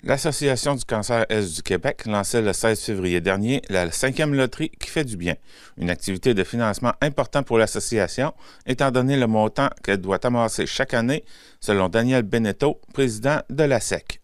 [0.07, 4.87] L'Association du cancer Est du Québec lançait le 16 février dernier la cinquième loterie qui
[4.87, 5.33] fait du bien,
[5.79, 8.31] une activité de financement important pour l'association,
[8.67, 11.25] étant donné le montant qu'elle doit amasser chaque année,
[11.59, 14.21] selon Daniel Beneteau, président de la SEC.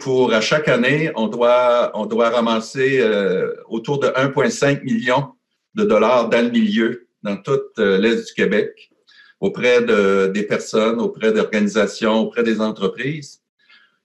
[0.00, 5.28] Pour à chaque année, on doit, ramasser euh, autour de 1,5 million
[5.76, 8.90] de dollars dans le milieu, dans toute euh, l'Est du Québec,
[9.38, 13.39] auprès de, des personnes, auprès d'organisations, auprès des entreprises.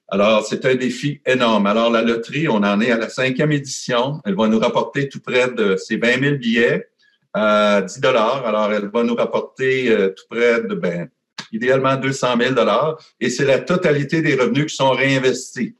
[0.08, 1.66] Alors, c'est un défi énorme.
[1.66, 4.20] Alors, la loterie, on en est à la cinquième édition.
[4.24, 6.88] Elle va nous rapporter tout près de ces 20 000 billets
[7.34, 8.46] à 10 dollars.
[8.46, 11.08] Alors, elle va nous rapporter euh, tout près de, ben,
[11.50, 12.98] idéalement 200 000 dollars.
[13.18, 15.76] Et c'est la totalité des revenus qui sont réinvestis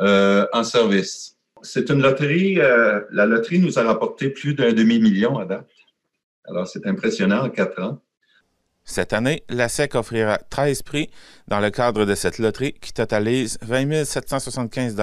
[0.00, 1.36] euh, en service.
[1.62, 2.60] C'est une loterie.
[2.60, 5.70] Euh, la loterie nous a rapporté plus d'un demi-million à date.
[6.46, 8.02] Alors, c'est impressionnant en quatre ans.
[8.84, 11.10] Cette année, la SEC offrira 13 prix
[11.48, 14.96] dans le cadre de cette loterie qui totalise 20 775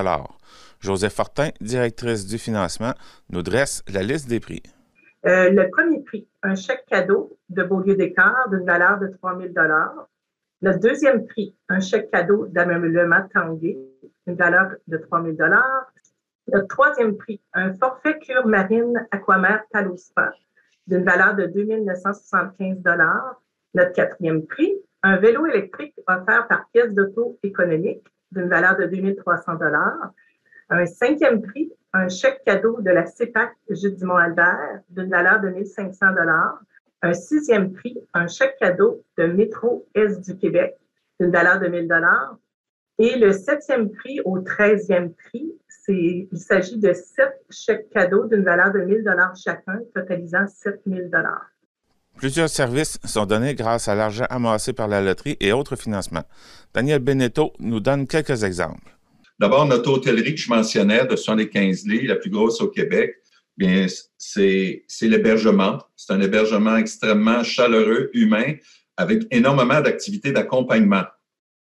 [0.80, 2.94] Joseph Fortin, directrice du financement,
[3.30, 4.64] nous dresse la liste des prix.
[5.26, 9.54] Euh, le premier prix, un chèque cadeau de Beaulieu d'écart d'une valeur de 3 000
[10.62, 13.78] Le deuxième prix, un chèque cadeau d'ameublement Tanguay
[14.28, 15.36] d'une valeur de 3 000
[16.52, 20.32] le troisième prix, un forfait cure marine aquamère Talospa
[20.88, 22.82] d'une valeur de 2 975
[23.76, 29.16] Notre quatrième prix, un vélo électrique offert par pièce d'auto économique d'une valeur de 2
[29.16, 29.54] 300
[30.70, 35.66] Un cinquième prix, un chèque cadeau de la CEPAC Jules Dumont-Albert d'une valeur de 1
[35.66, 36.06] 500
[37.02, 40.76] Un sixième prix, un chèque cadeau de Métro Est du Québec
[41.20, 42.02] d'une valeur de 1 000
[42.98, 45.54] Et le septième prix au treizième prix,
[45.88, 51.10] il s'agit de sept chèques cadeaux d'une valeur de 1 000 chacun, totalisant 7 000
[52.20, 56.26] Plusieurs services sont donnés grâce à l'argent amassé par la loterie et autres financements.
[56.74, 58.94] Daniel Beneteau nous donne quelques exemples.
[59.40, 63.16] D'abord, notre hôtellerie que je mentionnais de 75 lits, la plus grosse au Québec,
[63.56, 65.80] bien, c'est l'hébergement.
[65.96, 68.56] C'est un hébergement extrêmement chaleureux, humain,
[68.98, 71.06] avec énormément d'activités d'accompagnement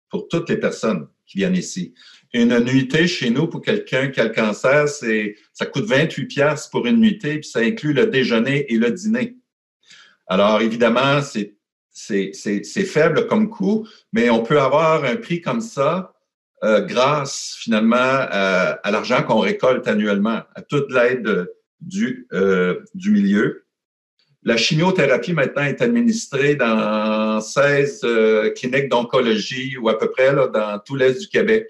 [0.09, 1.93] pour toutes les personnes qui viennent ici.
[2.33, 6.85] Une nuitée chez nous pour quelqu'un qui a le cancer, ça coûte 28 pièces pour
[6.85, 9.35] une nuitée, puis ça inclut le déjeuner et le dîner.
[10.27, 11.55] Alors, évidemment, c'est,
[12.33, 16.13] c'est, faible comme coût, mais on peut avoir un prix comme ça
[16.63, 21.47] euh, grâce finalement à, l'argent qu'on récolte annuellement, à toute l'aide
[21.79, 23.63] du, euh, du milieu.
[24.43, 30.47] La chimiothérapie maintenant est administrée dans 16 euh, cliniques d'oncologie ou à peu près là,
[30.47, 31.67] dans tout l'Est du Québec.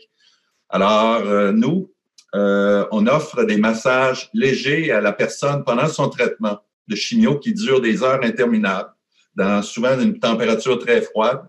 [0.70, 1.93] Alors, nous,
[2.34, 7.82] on offre des massages légers à la personne pendant son traitement de chimio qui dure
[7.82, 8.89] des heures interminables,
[9.36, 11.41] dans souvent une température très froide,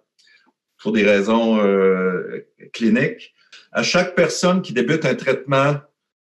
[0.80, 3.34] pour des raisons euh, cliniques.
[3.72, 5.76] À chaque personne qui débute un traitement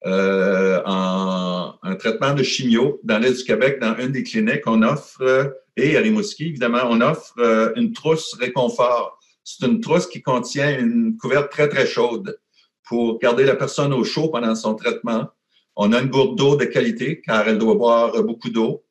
[0.03, 1.51] en
[1.83, 5.97] un traitement de chimio dans l'Est du Québec, dans une des cliniques, on offre, et
[5.97, 9.19] à Rimouski, évidemment, on offre une trousse réconfort.
[9.43, 12.39] C'est une trousse qui contient une couverte très, très chaude
[12.87, 15.27] pour garder la personne au chaud pendant son traitement.
[15.75, 18.83] On a une gourde d'eau de qualité car elle doit boire beaucoup d'eau.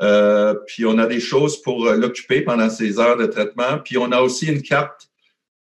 [0.00, 3.78] Euh, puis on a des choses pour l'occuper pendant ses heures de traitement.
[3.84, 5.08] Puis on a aussi une carte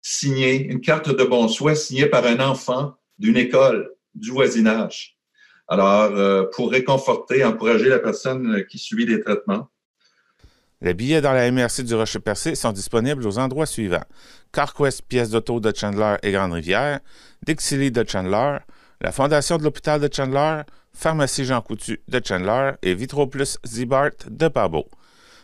[0.01, 5.17] signée, une carte de bon soin signée par un enfant d'une école du voisinage.
[5.67, 9.69] Alors, euh, pour réconforter, encourager la personne qui subit des traitements.
[10.81, 14.03] Les billets dans la MRC du Rocher-Percé sont disponibles aux endroits suivants.
[14.51, 16.99] CarQuest Pièces d'auto de Chandler et Grande-Rivière,
[17.45, 18.57] Dixie de Chandler,
[18.99, 24.47] la Fondation de l'hôpital de Chandler, Pharmacie Jean Coutu de Chandler et Vitroplus Zibart de
[24.47, 24.85] Pabo.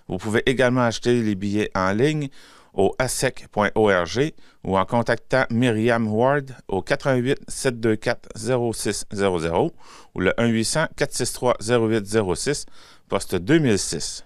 [0.07, 2.29] Vous pouvez également acheter les billets en ligne
[2.73, 4.33] au asec.org
[4.63, 9.71] ou en contactant Myriam Ward au 88 724 0600
[10.15, 12.65] ou le 1 800 463 0806
[13.10, 14.25] poste 2006.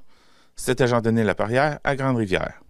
[0.55, 2.61] C'était Jean-Denis Laperrière à Grande-Rivière.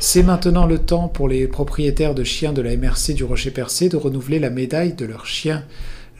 [0.00, 3.96] C'est maintenant le temps pour les propriétaires de chiens de la MRC du Rocher-Percé de
[3.96, 5.64] renouveler la médaille de leur chien.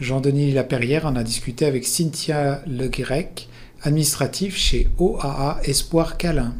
[0.01, 3.49] Jean-Denis Laperrière en a discuté avec Cynthia Le Grec,
[3.85, 6.55] administratif chez OAA Espoir Câlin.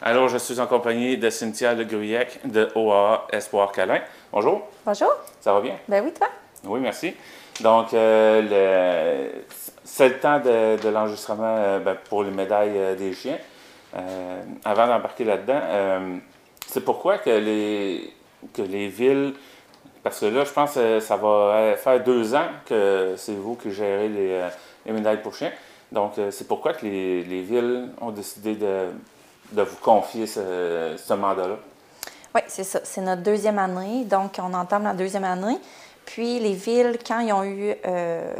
[0.00, 4.00] Alors, je suis en compagnie de Cynthia Le Gruyec de OAA Espoir Calin.
[4.32, 4.62] Bonjour.
[4.86, 5.12] Bonjour.
[5.42, 5.74] Ça va bien?
[5.88, 6.28] Ben oui, toi?
[6.64, 7.12] Oui, merci.
[7.60, 9.28] Donc, euh,
[9.84, 13.36] c'est le temps de, l'enregistrement euh, ben, pour les médailles euh, des chiens.
[14.64, 15.60] avant d'embarquer là-dedans,
[16.70, 18.12] c'est pourquoi que les,
[18.54, 19.34] que les villes
[20.02, 23.70] parce que là, je pense que ça va faire deux ans que c'est vous qui
[23.70, 24.48] gérez les,
[24.86, 25.52] les médailles pour chiens.
[25.92, 28.86] Donc, c'est pourquoi que les, les, villes ont décidé de,
[29.52, 31.56] de vous confier ce, ce mandat-là.
[32.34, 32.80] Oui, c'est ça.
[32.84, 34.04] C'est notre deuxième année.
[34.04, 35.58] Donc, on entame la deuxième année.
[36.06, 38.32] Puis, les villes, quand ils ont eu euh,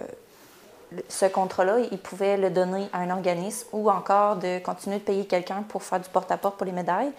[1.08, 5.26] ce contrat-là, ils pouvaient le donner à un organisme ou encore de continuer de payer
[5.26, 7.12] quelqu'un pour faire du porte-à-porte pour les médailles.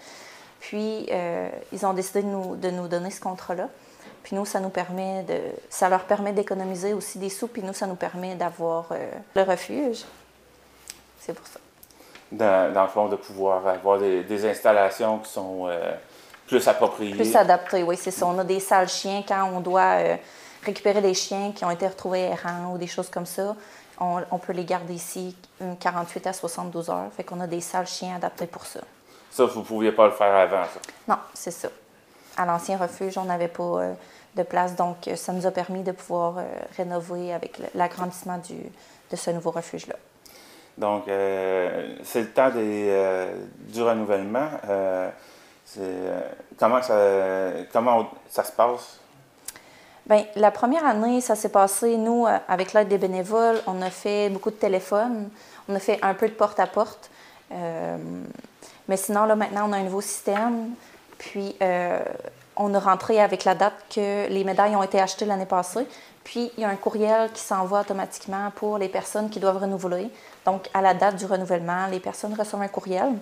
[0.62, 3.68] Puis, euh, ils ont décidé de nous, de nous donner ce contrat-là.
[4.22, 7.72] Puis nous, ça nous permet de, ça leur permet d'économiser aussi des sous, puis nous,
[7.72, 10.04] ça nous permet d'avoir euh, le refuge.
[11.18, 11.58] C'est pour ça.
[12.30, 15.94] Dans, dans, le fond, de pouvoir avoir des, installations qui sont euh,
[16.46, 17.16] plus appropriées.
[17.16, 18.24] Plus adaptées, oui, c'est ça.
[18.26, 20.16] On a des salles chiens quand on doit euh,
[20.64, 23.56] récupérer des chiens qui ont été retrouvés errants ou des choses comme ça.
[23.98, 25.36] On, on peut les garder ici
[25.80, 27.10] 48 à 72 heures.
[27.16, 28.80] Fait qu'on a des salles chiens adaptées pour ça.
[29.32, 30.80] Ça, vous ne pouviez pas le faire avant, ça?
[31.08, 31.68] Non, c'est ça.
[32.36, 33.94] À l'ancien refuge, on n'avait pas
[34.34, 34.74] de place.
[34.76, 36.42] Donc, euh, ça nous a permis de pouvoir euh,
[36.76, 38.40] rénover avec l'agrandissement
[39.10, 39.96] de ce nouveau refuge-là.
[40.78, 43.28] Donc, euh, c'est le temps des,
[43.68, 44.48] du renouvellement.
[46.58, 46.98] comment, ça,
[47.72, 48.98] comment ça se passe?
[50.06, 54.30] Bien, la première année, ça s'est passé, nous, avec l'aide des bénévoles, on a fait
[54.30, 55.28] beaucoup de téléphones,
[55.68, 57.10] on a fait un peu de porte-à-porte.
[58.92, 60.74] Mais sinon, là, maintenant, on a un nouveau système.
[61.16, 61.56] Puis,
[62.56, 65.86] on a rentré avec la date que les médailles ont été achetées l'année passée.
[66.24, 70.10] Puis, il y a un courriel qui s'envoie automatiquement pour les personnes qui doivent renouveler.
[70.44, 73.14] Donc, à la date du renouvellement, les personnes reçoivent un courriel.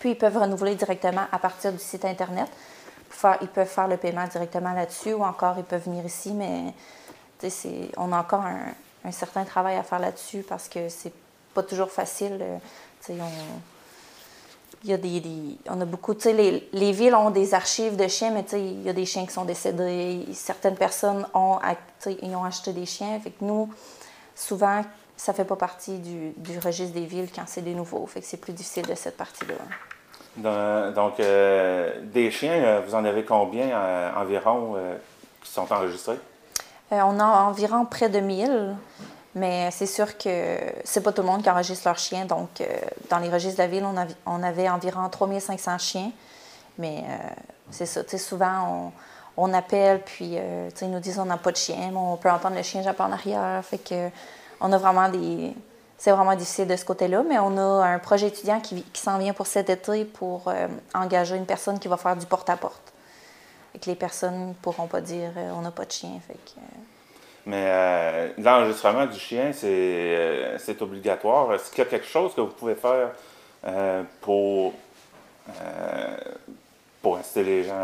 [0.00, 2.50] Puis, ils peuvent renouveler directement à partir du site Internet.
[3.40, 6.74] ils peuvent faire le paiement directement là-dessus ou encore ils peuvent venir ici, mais
[7.96, 11.14] on a encore un, certain travail à faire là-dessus parce que c'est
[11.54, 12.38] pas toujours facile.
[12.42, 12.58] Euh,
[13.08, 13.79] on,
[14.82, 15.22] il y a des,
[15.68, 18.50] on a beaucoup, tu sais, les, les, villes ont des archives de chiens, mais tu
[18.50, 20.24] sais, il y a des chiens qui sont décédés.
[20.32, 21.58] Certaines personnes ont,
[22.22, 23.20] ils ont acheté des chiens.
[23.20, 23.72] Fait que nous,
[24.34, 24.82] souvent,
[25.16, 28.06] ça fait pas partie du, du registre des villes quand c'est des nouveaux.
[28.06, 29.54] Fait que c'est plus difficile de cette partie-là.
[30.36, 34.76] Donc, euh, des chiens, euh, vous en avez combien euh, environ
[35.42, 36.18] qui sont enregistrés?
[36.92, 38.76] on a environ près de 1000.
[39.34, 42.24] Mais c'est sûr que c'est pas tout le monde qui enregistre leurs chiens.
[42.24, 42.66] Donc, euh,
[43.08, 43.86] dans les registres de la ville,
[44.26, 46.10] on, avait, environ 3500 chiens.
[46.78, 47.16] Mais euh,
[47.70, 48.02] c'est ça.
[48.18, 48.92] souvent,
[49.36, 52.30] on, appelle, puis euh, ils nous disent on n'a pas de chien, mais on peut
[52.30, 53.64] entendre le chien japon en arrière.
[53.64, 54.10] Fait que
[54.60, 55.54] on a vraiment des.
[55.96, 59.34] C'est vraiment difficile de ce côté-là, mais on a un projet étudiant qui, s'en vient
[59.34, 60.50] pour cet été pour
[60.94, 62.94] engager une personne qui va faire du porte-à-porte.
[63.74, 66.12] Et que les personnes ne pourront pas dire on n'a pas de chien.
[66.26, 66.58] Fait que,
[67.50, 71.52] mais euh, l'enregistrement du chien, euh, c'est obligatoire.
[71.52, 73.10] Est-ce qu'il y a quelque chose que vous pouvez faire
[73.66, 74.72] euh, pour,
[77.02, 77.82] pour inciter les gens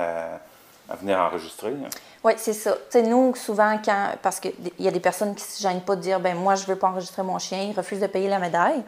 [0.88, 1.74] à, venir enregistrer?
[2.22, 2.76] Oui, c'est ça.
[2.94, 4.10] nous, souvent, quand.
[4.22, 6.54] Parce qu'il y a des personnes qui ne se gênent pas de dire ben moi,
[6.54, 8.84] je ne veux pas enregistrer mon chien, ils refusent de payer la médaille.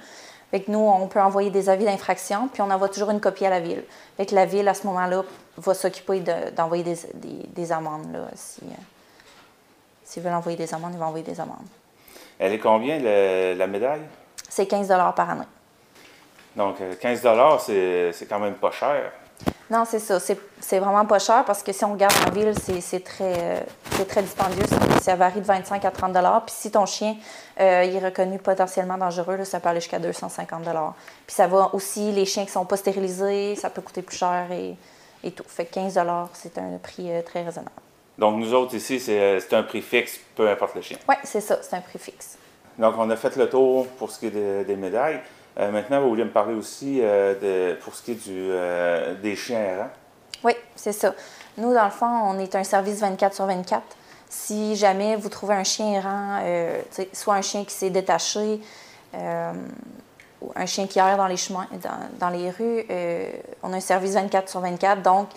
[0.53, 3.45] Fait que nous, on peut envoyer des avis d'infraction, puis on envoie toujours une copie
[3.47, 3.83] à la ville.
[4.17, 5.25] Fait que la ville, à ce moment-là,
[5.57, 6.23] va s'occuper
[6.57, 6.97] d'envoyer des,
[7.55, 8.13] des, amendes.
[8.13, 8.29] Là,
[10.09, 11.67] S'ils veulent envoyer des amendes, ils vont envoyer des amendes.
[12.39, 14.01] Elle est combien, la médaille?
[14.49, 15.45] C'est 15 par année.
[16.57, 19.13] Donc, 15 euh, c'est quand même pas cher.
[19.71, 20.19] Non, c'est ça.
[20.19, 23.67] C'est vraiment pas cher parce que si on regarde en ville, c'est très,
[24.09, 24.65] très dispendieux.
[25.03, 26.17] Ça, varie de 25 à 30
[26.47, 27.15] Puis si ton chien
[27.61, 30.65] euh, est reconnu potentiellement dangereux, ça peut aller jusqu'à 250
[31.27, 34.47] Puis ça va aussi, les chiens qui sont pas stérilisés, ça peut coûter plus cher
[34.51, 34.75] et,
[35.23, 35.45] et tout.
[35.47, 36.01] Fait 15
[36.33, 37.73] c'est un prix euh, très raisonnable.
[38.19, 40.99] Donc, nous autres ici, c'est un prix fixe, peu importe le chien.
[41.09, 42.37] Oui, c'est ça, c'est un prix fixe.
[42.79, 45.21] Donc, on a fait le tour pour ce qui est des médailles.
[45.59, 49.15] Euh, maintenant, vous voulez me parler aussi euh, de, pour ce qui est du, euh,
[49.21, 49.91] des chiens errants?
[50.45, 51.15] Oui, c'est ça.
[51.57, 53.83] Nous, dans le fond, on est un service 24 sur 24.
[54.29, 56.41] Si jamais vous trouvez un chien errant,
[57.13, 58.61] soit un chien qui s'est détaché,
[59.15, 62.85] ou un chien qui erre dans les chemins, dans, dans les rues,
[63.63, 65.03] on a un service 24 sur 24.
[65.03, 65.31] Donc,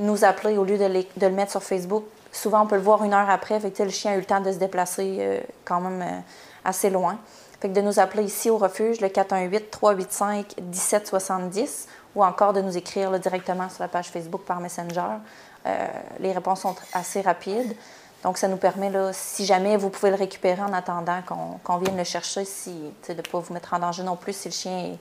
[0.00, 2.02] nous appeler au lieu de, de, le mettre sur Facebook.
[2.32, 3.60] Souvent, on peut le voir une heure après.
[3.60, 6.20] Fait que, le chien a eu le temps de se déplacer euh, quand même euh,
[6.64, 7.18] assez loin.
[7.60, 13.18] Fait que de nous appeler ici au refuge, le 418-385-1770, ou encore de nous écrire
[13.18, 15.18] directement sur la page Facebook par Messenger.
[15.66, 15.86] Euh,
[16.18, 17.76] les réponses sont assez rapides.
[18.22, 21.20] Donc, ça nous permet, là, si jamais vous pouvez le récupérer en attendant
[21.64, 24.48] qu'on vienne le chercher, si, de ne pas vous mettre en danger non plus si
[24.48, 24.98] le chien est,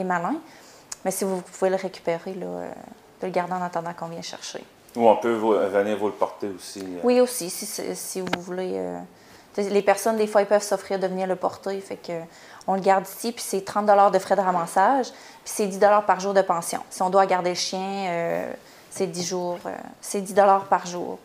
[0.00, 0.36] est malin.
[1.04, 2.34] Mais si vous pouvez le récupérer,
[3.20, 4.64] de le garder en attendant qu'on vienne chercher.
[4.96, 6.84] Ou on peut venir vous le porter aussi.
[7.02, 8.80] Oui, aussi, si, si vous voulez.
[9.56, 11.78] les personnes, des fois, ils peuvent s'offrir de venir le porter.
[11.80, 12.12] Fait que
[12.66, 16.20] on le garde ici, puis c'est 30 de frais de ramassage, puis c'est 10 par
[16.20, 16.80] jour de pension.
[16.90, 18.46] Si on doit garder le chien,
[18.90, 19.58] c'est 10 jours,
[20.00, 20.34] c'est 10
[20.68, 21.18] par jour.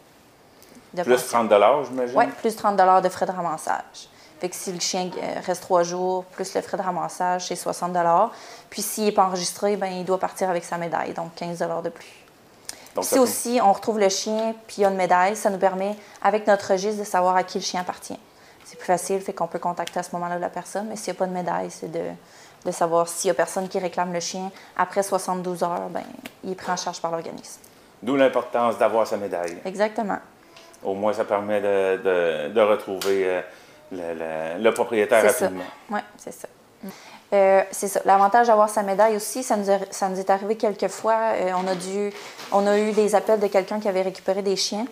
[0.96, 1.50] plus 30
[1.86, 2.18] j'imagine?
[2.18, 4.10] Oui, plus 30 de frais de ramassage.
[4.44, 7.56] Fait que si le chien euh, reste trois jours, plus le frais de ramassage, c'est
[7.56, 7.94] 60
[8.74, 11.90] Puis s'il n'est pas enregistré, ben, il doit partir avec sa médaille, donc 15 de
[11.90, 12.08] plus.
[12.96, 15.60] Donc, si aussi on retrouve le chien puis il y a une médaille, ça nous
[15.60, 18.18] permet, avec notre registre, de savoir à qui le chien appartient.
[18.66, 21.18] C'est plus facile, fait qu'on peut contacter à ce moment-là la personne, mais s'il n'y
[21.18, 22.02] a pas de médaille, c'est de,
[22.66, 24.52] de savoir s'il y a personne qui réclame le chien.
[24.76, 26.02] Après 72 heures, ben,
[26.44, 27.62] il est pris en charge par l'organisme.
[28.02, 29.60] D'où l'importance d'avoir sa médaille.
[29.66, 30.18] Exactement.
[30.84, 33.44] Au moins, ça permet de, de, retrouver
[33.92, 35.64] euh, le, propriétaire rapidement.
[35.92, 36.48] Oui, c'est ça.
[37.34, 38.02] Euh, c'est ça.
[38.06, 41.34] L'avantage d'avoir sa médaille aussi, ça nous, est arrivé quelques fois.
[41.34, 41.52] Euh,
[42.52, 44.86] on, a eu des appels de quelqu'un qui avait récupéré des chiens.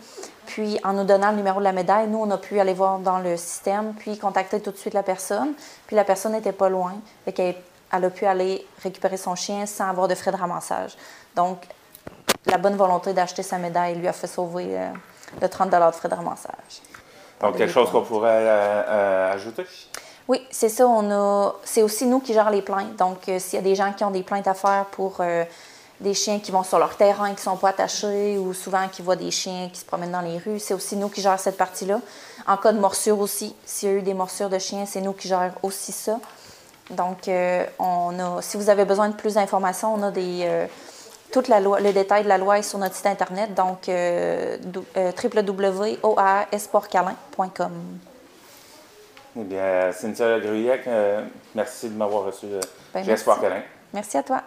[0.48, 2.98] Puis, en nous donnant le numéro de la médaille, nous, on a pu aller voir
[2.98, 5.54] dans le système, puis contacter tout de suite la personne.
[5.86, 6.96] Puis, la personne n'était pas loin.
[7.26, 7.56] Fait
[7.94, 10.98] elle a pu aller récupérer son chien sans avoir de frais de ramassage.
[11.36, 11.68] Donc,
[12.46, 14.88] la bonne volonté d'acheter sa médaille lui a fait sauver euh,
[15.40, 16.82] le 30 de frais de ramassage.
[17.40, 19.66] Donc, quelque chose qu'on pourrait euh, ajouter?
[20.28, 20.88] Oui, c'est ça.
[20.88, 22.96] On a, c'est aussi nous qui gérons les plaintes.
[22.98, 25.22] Donc, s'il y a des gens qui ont des plaintes à faire pour
[26.00, 29.02] des chiens qui vont sur leur terrain, qui ne sont pas attachés, ou souvent qui
[29.02, 31.58] voient des chiens qui se promènent dans les rues, c'est aussi nous qui gérons cette
[31.58, 32.00] partie-là.
[32.48, 35.14] En cas de morsure aussi, s'il y a eu des morsures de chiens, c'est nous
[35.14, 36.20] qui gérons aussi ça.
[36.92, 37.30] Donc,
[37.80, 40.68] on a, si vous avez besoin de plus d'informations, on a des
[41.32, 44.58] tout la loi, le détail de la loi est sur notre site Internet, donc euh,
[44.98, 45.12] euh.
[49.38, 51.22] Eh bien, Cynthia Gruyec, euh,
[51.56, 52.60] merci de m'avoir reçu euh,
[52.94, 53.62] ben, Calin.
[53.94, 54.44] Merci à toi.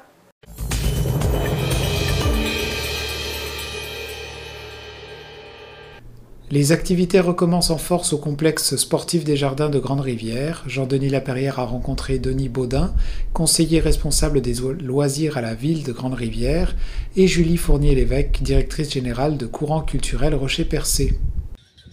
[6.51, 10.63] Les activités recommencent en force au complexe sportif des Jardins de Grande-Rivière.
[10.67, 12.95] Jean-Denis Laperrière a rencontré Denis Baudin,
[13.33, 16.77] conseiller responsable des loisirs à la ville de Grande-Rivière,
[17.17, 21.19] et Julie Fournier-Lévesque, directrice générale de Courant culturel Rocher-Percé.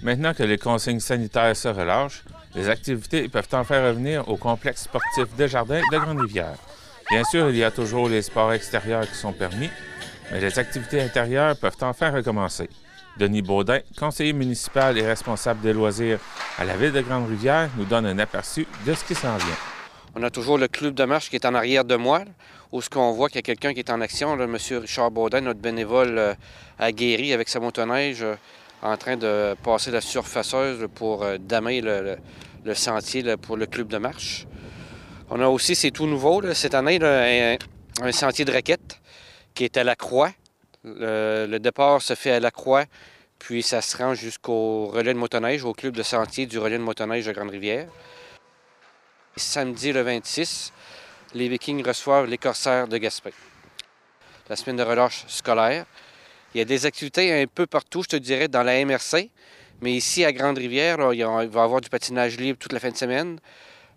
[0.03, 2.25] Maintenant que les consignes sanitaires se relâchent,
[2.55, 6.55] les activités peuvent en faire revenir au complexe sportif des Jardins de Grande-Rivière.
[7.09, 9.69] Bien sûr, il y a toujours les sports extérieurs qui sont permis,
[10.31, 12.69] mais les activités intérieures peuvent enfin recommencer.
[13.17, 16.19] Denis Baudin, conseiller municipal et responsable des loisirs
[16.57, 19.57] à la ville de Grande-Rivière, nous donne un aperçu de ce qui s'en vient.
[20.15, 22.23] On a toujours le club de marche qui est en arrière de moi,
[22.71, 24.57] où ce qu'on voit qu'il y a quelqu'un qui est en action, M.
[24.81, 26.33] Richard Baudin, notre bénévole euh,
[26.79, 28.35] aguerri avec sa motoneige, euh,
[28.81, 32.17] en train de passer la surfaceuse pour euh, damer le,
[32.73, 34.45] sentier pour le club de marche.
[35.29, 38.99] On a aussi, c'est tout nouveau cette année, un, sentier de raquettes
[39.53, 40.31] qui est à la croix,
[40.83, 42.85] le, départ se fait à la Croix,
[43.39, 46.83] puis ça se rend jusqu'au relais de motoneige, au club de sentier du relais de
[46.83, 47.87] motoneige de Grande-Rivière.
[49.35, 50.73] Samedi le 26,
[51.33, 53.31] les Vikings reçoivent les Corsaires de Gaspé.
[54.49, 55.85] La semaine de relâche scolaire.
[56.53, 59.29] Il y a des activités un peu partout, je te dirais, dans la MRC.
[59.81, 62.97] Mais ici, à Grande-Rivière, il va y avoir du patinage libre toute la fin de
[62.97, 63.39] semaine.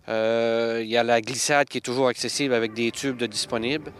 [0.07, 3.91] Euh, il y a la glissade qui est toujours accessible avec des tubes disponibles.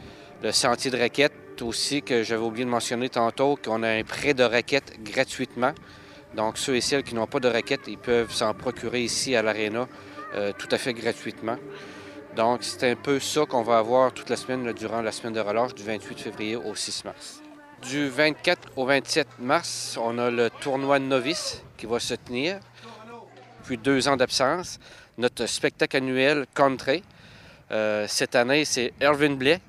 [0.41, 4.33] Le sentier de raquettes aussi que j'avais oublié de mentionner tantôt qu'on a un prêt
[4.33, 5.73] de raquettes gratuitement.
[6.35, 9.41] Donc, ceux et celles qui n'ont pas de raquettes, ils peuvent s'en procurer ici à
[9.41, 9.87] l'Arena
[10.33, 11.57] euh, tout à fait gratuitement.
[12.35, 15.39] Donc, c'est un peu ça qu'on va avoir toute la semaine durant la semaine de
[15.39, 17.44] relâche du 28 février au 6 mars.
[17.89, 22.59] Du 24 au 27 mars, on a le tournoi de novice qui va se tenir.
[23.63, 24.79] Puis deux ans d'absence,
[25.17, 27.03] notre spectacle annuel Country.
[27.71, 29.59] Euh, cette année, c'est Erwin Blais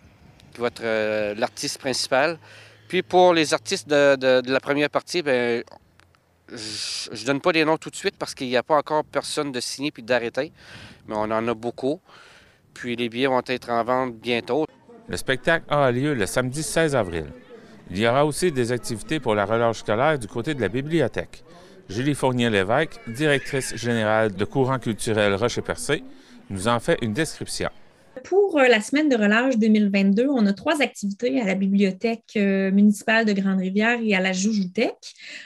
[0.59, 2.39] votre euh, l'artiste principal.
[2.89, 5.63] Puis pour les artistes de, la première partie, ben,
[6.49, 9.05] je ne donne pas les noms tout de suite parce qu'il n'y a pas encore
[9.05, 10.53] personne de signer puis d'arrêter,
[11.07, 12.01] mais on en a beaucoup.
[12.75, 14.67] Puis les billets vont être en vente bientôt.
[15.09, 17.27] Le spectacle a lieu le samedi 16 avril.
[17.91, 21.45] Il y aura aussi des activités pour la relâche scolaire du côté de la bibliothèque.
[21.89, 26.03] Julie Fournier-Lévesque, directrice générale de Courant culturel Rocher-Percé,
[26.51, 27.71] nous en fait une description.
[28.25, 32.71] Pour euh, la semaine de relâche 2022, on a trois activités à la bibliothèque euh,
[32.71, 34.95] municipale de Grande-Rivière et à la Joujoutech.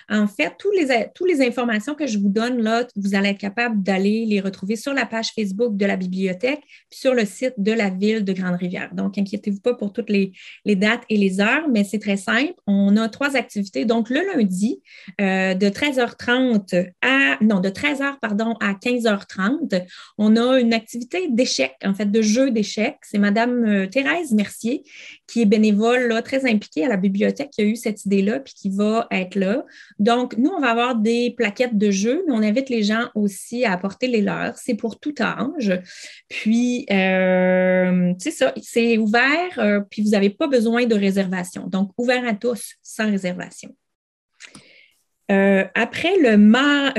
[0.09, 3.39] En fait, toutes les, tous les informations que je vous donne là, vous allez être
[3.39, 7.55] capable d'aller les retrouver sur la page Facebook de la bibliothèque puis sur le site
[7.59, 8.95] de la ville de Grande-Rivière.
[8.95, 10.33] Donc, inquiétez-vous pas pour toutes les,
[10.66, 12.55] dates et les heures, mais c'est très simple.
[12.66, 13.85] On a trois activités.
[13.85, 14.81] Donc, le lundi,
[15.21, 19.85] euh, de 13h30 à, non, de 13h, pardon, à 15h30,
[20.18, 24.82] on a une activité d'échecs, en fait, de jeu d'échecs C'est Madame euh, Thérèse Mercier,
[25.26, 28.70] qui est bénévole, très impliquée à la bibliothèque, qui a eu cette idée-là, puis qui
[28.70, 29.64] va être là.
[29.98, 33.64] Donc, nous, on va avoir des plaquettes de jeux, mais on invite les gens aussi
[33.64, 34.56] à apporter les leurs.
[34.56, 35.80] C'est pour tout âge.
[36.28, 41.66] Puis, euh, c'est ça, c'est ouvert, euh, puis vous n'avez pas besoin de réservation.
[41.66, 43.74] Donc, ouvert à tous, sans réservation.
[45.31, 46.31] Euh, après le,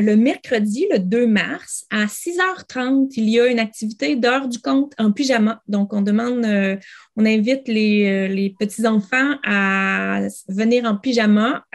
[0.01, 4.93] le, mercredi, le 2 mars, à 6h30, il y a une activité d'heure du compte
[4.97, 5.61] en pyjama.
[5.67, 6.77] Donc, on demande, euh,
[7.17, 11.65] on invite les, euh, les petits-enfants à venir en pyjama,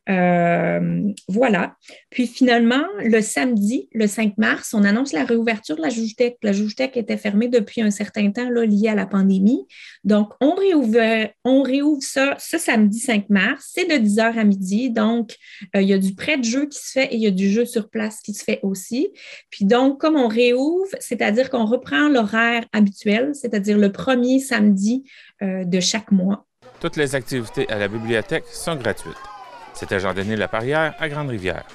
[0.09, 1.75] euh, voilà.
[2.09, 6.37] Puis finalement, le samedi, le 5 mars, on annonce la réouverture de la Joujtec.
[6.41, 9.67] La Joujtec était fermée depuis un certain temps là, lié à la pandémie.
[10.03, 13.71] Donc, on réouvre, ça ce samedi 5 mars.
[13.73, 14.89] C'est de 10h à midi.
[14.89, 15.35] Donc,
[15.75, 17.31] euh, il y a du prêt de jeu qui se fait et il y a
[17.31, 19.09] du jeu sur place qui se fait aussi.
[19.51, 25.03] Puis donc, comme on réouvre, c'est-à-dire qu'on reprend l'horaire habituel, c'est-à-dire le premier samedi
[25.41, 26.48] euh, de chaque mois.
[26.79, 29.11] Toutes les activités à la bibliothèque sont gratuites.
[29.73, 31.65] C'était Jean-Denis Laparrière à Grande-Rivière.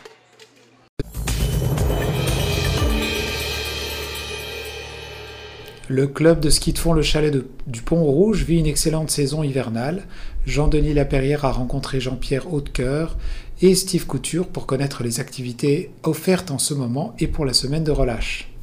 [5.89, 7.35] Le club de ski de fond Le Chalet
[7.67, 10.05] du Pont-Rouge vit une excellente saison hivernale.
[10.47, 13.19] Jean-Denis Laperrière a rencontré Jean-Pierre Hautecoeur
[13.61, 17.85] et Steve Couture pour connaître les activités offertes en ce moment et pour la semaine
[17.85, 18.54] de relâche.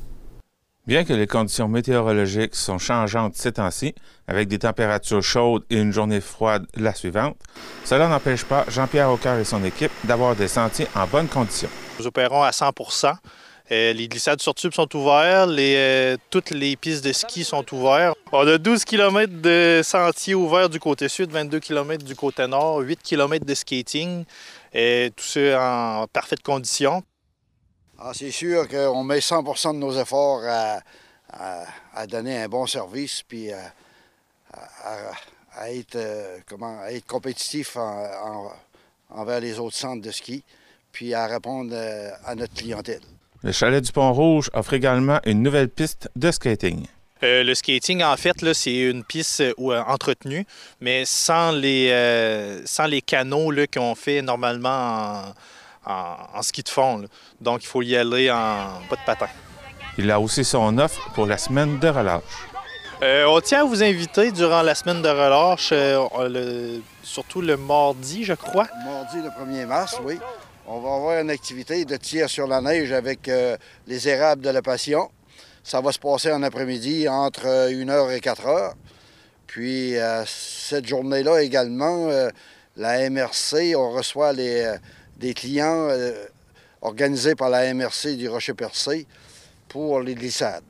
[0.88, 3.94] Bien que les conditions météorologiques sont changeantes ces temps-ci,
[4.28, 7.38] avec des températures chaudes et une journée froide la suivante,
[7.86, 11.70] cela n'empêche pas Jean-Pierre Aucœur et son équipe d'avoir des sentiers en bonnes conditions.
[12.00, 13.14] Nous opérons à 100%
[13.72, 18.18] euh, les glissades sur tube sont ouvertes, euh, toutes les pistes de ski sont ouvertes.
[18.34, 22.80] On a 12 km de sentiers ouverts du côté sud, 22 km du côté nord,
[22.80, 24.26] 8 km de skating,
[24.74, 27.02] et tout ça en parfaite condition.
[28.04, 33.52] Ah, c'est sûr qu'on met 100% de nos efforts à, donner un bon service puis
[33.54, 33.72] à,
[35.70, 37.78] être, euh, comment, être compétitif
[39.10, 40.44] envers les autres centres de ski
[40.92, 43.02] puis à répondre euh, à notre clientèle.
[43.44, 46.88] Le chalet du Pont-Rouge offre également une nouvelle piste de skating.
[47.22, 50.48] Euh, le skating, en fait, c'est une piste entretenue,
[50.80, 55.34] mais sans les, sans les canaux qu'on fait normalement
[55.86, 57.06] en, en, ski de fond.
[57.40, 59.30] Donc, il faut y aller en pas de patin.
[59.98, 62.24] Il a aussi son offre pour la semaine de relâche.
[63.04, 68.24] Euh, on tient à vous inviter durant la semaine de relâche, euh, surtout le mardi,
[68.24, 68.68] je crois.
[68.86, 70.20] Mardi, le 1er mars, oui.
[70.68, 73.58] On va avoir une activité de tir sur la neige avec euh,
[73.88, 75.10] les érables de la Passion.
[75.64, 78.74] Ça va se passer en après-midi entre 1h et 4h.
[79.48, 82.10] Puis, cette journée-là également,
[82.78, 84.76] la MRC, on reçoit les
[85.22, 86.26] des clients euh,
[86.82, 89.06] organisés par la MRC du Rocher-Percé
[89.70, 90.64] pour les glissades.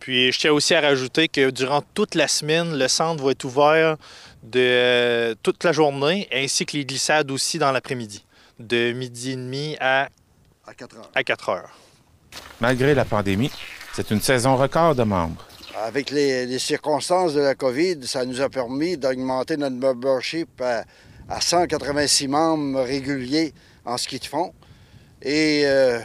[0.00, 3.44] Puis je tiens aussi à rajouter que durant toute la semaine, le centre va être
[3.44, 3.96] ouvert
[4.42, 8.24] de euh, toute la journée, ainsi que les glissades aussi dans l'après-midi,
[8.58, 10.08] de midi et demi à,
[10.66, 11.10] à 4 heures.
[11.14, 11.78] À 4 heures.
[12.60, 13.50] Malgré la pandémie,
[13.94, 15.46] c'est une saison record de membres.
[15.76, 20.84] Avec les, les, circonstances de la COVID, ça nous a permis d'augmenter notre membership à,
[21.28, 23.52] à 186 membres réguliers
[23.84, 24.52] en ski de fond
[25.22, 25.98] et euh,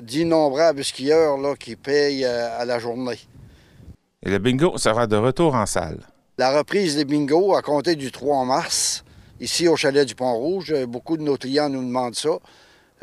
[0.00, 3.18] d'innombrables skieurs là, qui payent euh, à la journée.
[4.24, 5.98] Et le bingo sera de retour en salle.
[6.38, 9.04] La reprise des bingos a compté du 3 mars,
[9.40, 10.74] ici au chalet du Pont-Rouge.
[10.86, 12.38] Beaucoup de nos clients nous demandent ça.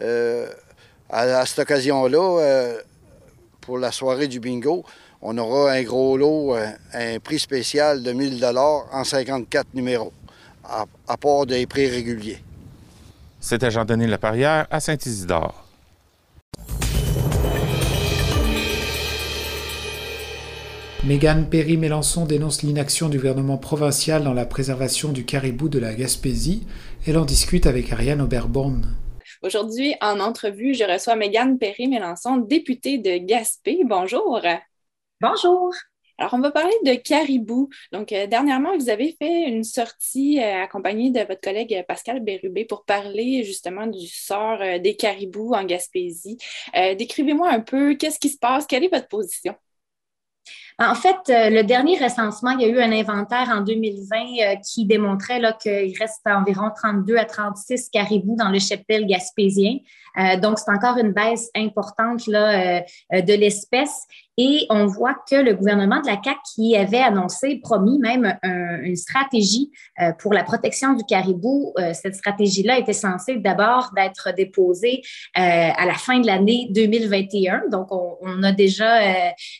[0.01, 0.47] Euh,
[1.09, 2.73] à, cette occasion-là,
[3.61, 4.83] pour la soirée du bingo,
[5.21, 6.55] on aura un gros lot,
[6.93, 8.43] un prix spécial de 1000
[8.91, 10.13] en 54 numéros
[10.69, 12.39] à, part des prix réguliers.
[13.39, 15.65] C'était Jean-Denis Laparrière à Saint-Isidore.
[21.05, 26.67] Mégane Perry-Mélençon dénonce l'inaction du gouvernement provincial dans la préservation du caribou de la Gaspésie.
[27.07, 28.85] Elle en discute avec Ariane Auberborn.
[29.41, 33.79] Aujourd'hui, en entrevue, je reçois Mégane Perry-Mélençon, députée de Gaspé.
[33.85, 34.41] Bonjour.
[35.21, 35.73] Bonjour.
[36.19, 37.69] Alors, on va parler de caribou.
[37.93, 42.65] Donc, euh, dernièrement, vous avez fait une sortie euh, accompagnée de votre collègue Pascal Bérubé
[42.65, 46.37] pour parler justement du sort euh, des caribous en Gaspésie.
[46.73, 48.65] Décrivez-moi un peu, qu'est-ce qui se passe?
[48.65, 49.55] Quelle est votre position?
[50.77, 55.41] En fait, le dernier recensement, il y a eu un inventaire en 2020 qui démontrait
[55.61, 59.79] qu'il reste environ 32 à 36 caribous dans le cheptel gaspésien.
[60.41, 64.07] donc, c'est encore une baisse importante là, de l'espèce.
[64.41, 68.39] Et on voit que le gouvernement de la CAQ qui avait annoncé, promis même
[68.83, 69.71] une stratégie
[70.01, 75.01] euh, pour la protection du caribou, euh, cette stratégie-là était censée d'abord d'être déposée
[75.37, 77.63] euh, à la fin de l'année 2021.
[77.69, 78.99] Donc, on, a déjà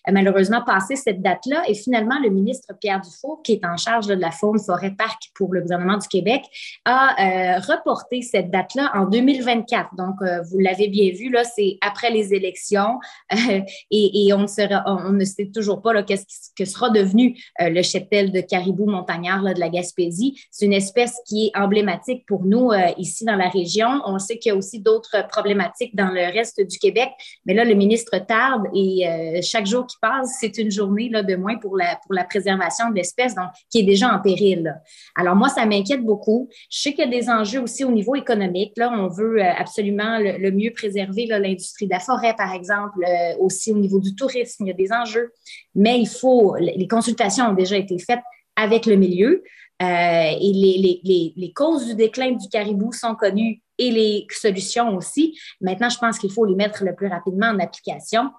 [0.10, 1.64] malheureusement passé cette date-là.
[1.68, 5.24] Et finalement, le ministre Pierre Dufault, qui est en charge de la faune forêt parc
[5.36, 6.44] pour le gouvernement du Québec,
[6.86, 9.96] a reporté cette date-là en 2024.
[9.98, 10.16] Donc,
[10.50, 13.00] vous l'avez bien vu, là, c'est après les élections
[13.92, 17.82] et, et on se on, ne sait toujours pas qu'est-ce que sera devenu euh, le
[17.82, 20.40] cheptel de caribou montagnard de la Gaspésie.
[20.52, 24.02] C'est une espèce qui est emblématique pour nous euh, ici dans la région.
[24.06, 27.10] On sait qu'il y a aussi d'autres problématiques dans le reste du Québec,
[27.46, 31.36] mais là, le ministre tarde et euh, chaque jour qui passe, c'est une journée de
[31.36, 34.76] moins pour la, pour la préservation de l'espèce, donc qui est déjà en péril.
[35.16, 36.50] Alors moi, ça m'inquiète beaucoup.
[36.70, 38.74] Je sais qu'il y a des enjeux aussi au niveau économique.
[38.78, 43.00] Là, on veut absolument le, mieux préserver l'industrie de la forêt, par exemple,
[43.40, 45.32] aussi au niveau du tourisme il y a des enjeux,
[45.76, 48.22] mais il faut, les consultations ont déjà été faites
[48.56, 49.44] avec le milieu
[49.82, 55.40] euh, et les, les, causes du déclin du caribou sont connues et les solutions aussi.
[55.62, 58.30] Maintenant, je pense qu'il faut les mettre le plus rapidement en application.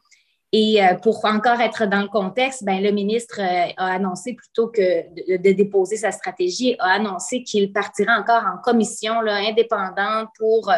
[0.52, 4.66] Et euh, pour encore être dans le contexte, ben, le ministre euh, a annoncé plutôt
[4.66, 10.68] que de, déposer sa stratégie, a annoncé qu'il partira encore en commission là, indépendante pour
[10.68, 10.74] euh,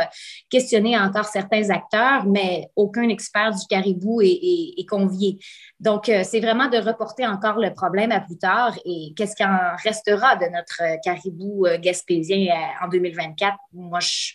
[0.51, 5.39] questionner encore certains acteurs, mais aucun expert du caribou est, convié.
[5.81, 9.77] Donc, c'est vraiment de reporter encore le problème à plus tard et qu'est-ce qui en
[9.83, 12.53] restera de notre caribou gaspésien
[12.83, 13.57] en 2024?
[13.73, 14.33] Moi, je,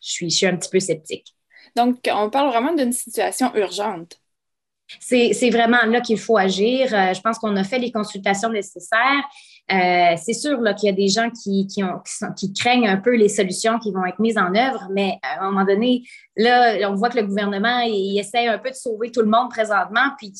[0.00, 1.36] suis, je suis un petit peu sceptique.
[1.76, 4.21] Donc, on parle vraiment d'une situation urgente
[5.00, 6.92] c'est vraiment là qu'il faut agir.
[6.92, 9.22] Euh, je pense qu'on a fait les consultations nécessaires.
[9.70, 11.66] Euh, c'est sûr qu'il y a des gens qui,
[12.54, 15.64] craignent un peu les solutions qui vont être mises en œuvre, mais à un moment
[15.64, 16.02] donné,
[16.36, 19.50] là, on voit que le gouvernement, il, essaie un peu de sauver tout le monde
[19.50, 20.10] présentement.
[20.18, 20.32] Puis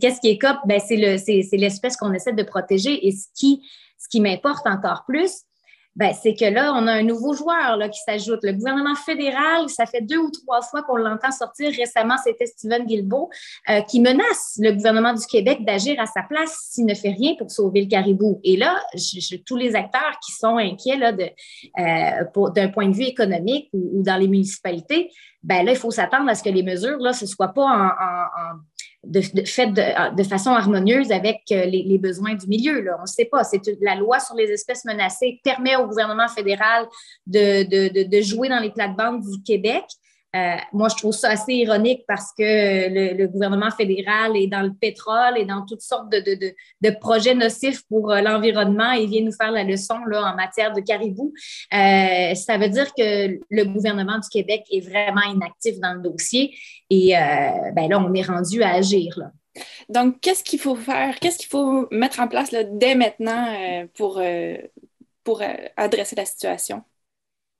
[0.00, 0.56] qu'est-ce qui est cop?
[0.66, 3.06] Ben, c'est l'espèce qu'on essaie de protéger.
[3.06, 5.44] Et ce qui m'importe encore plus,
[5.96, 8.40] ben, c'est que là, on a un nouveau joueur là, qui s'ajoute.
[8.42, 11.72] Le gouvernement fédéral, ça fait deux ou trois fois qu'on l'entend sortir.
[11.76, 13.28] Récemment, c'était Stephen Guilbeault
[13.68, 17.34] euh, qui menace le gouvernement du Québec d'agir à sa place s'il ne fait rien
[17.36, 18.40] pour sauver le caribou.
[18.44, 18.80] Et là,
[19.44, 24.28] tous les acteurs qui sont inquiets euh, d'un point de vue économique ou, dans les
[24.28, 25.10] municipalités,
[25.42, 27.64] ben là, il faut s'attendre à ce que les mesures, là, ce ne soient pas
[27.64, 28.58] en, en
[29.04, 32.80] de, de, fait de, façon harmonieuse avec euh, les, besoins du milieu.
[32.80, 32.96] Là.
[32.98, 33.44] On ne sait pas.
[33.44, 36.86] C'est la loi sur les espèces menacées permet au gouvernement fédéral
[37.26, 39.84] de, de jouer dans les plates-bandes du Québec.
[40.36, 42.42] Euh, moi, je trouve ça assez ironique parce que
[43.16, 48.12] le, gouvernement fédéral est dans le pétrole et dans toutes sortes de, projets nocifs pour
[48.12, 51.32] euh, l'environnement et vient nous faire la leçon là, en matière de caribou.
[51.74, 56.56] Euh, ça veut dire que le gouvernement du Québec est vraiment inactif dans le dossier
[56.90, 57.12] et
[57.74, 59.20] ben là, on est rendu à agir.
[59.88, 61.18] Donc, qu'est-ce qu'il faut faire?
[61.20, 63.46] Qu'est-ce qu'il faut mettre en place dès maintenant
[63.94, 64.20] pour,
[65.22, 65.42] pour
[65.76, 66.82] adresser la situation?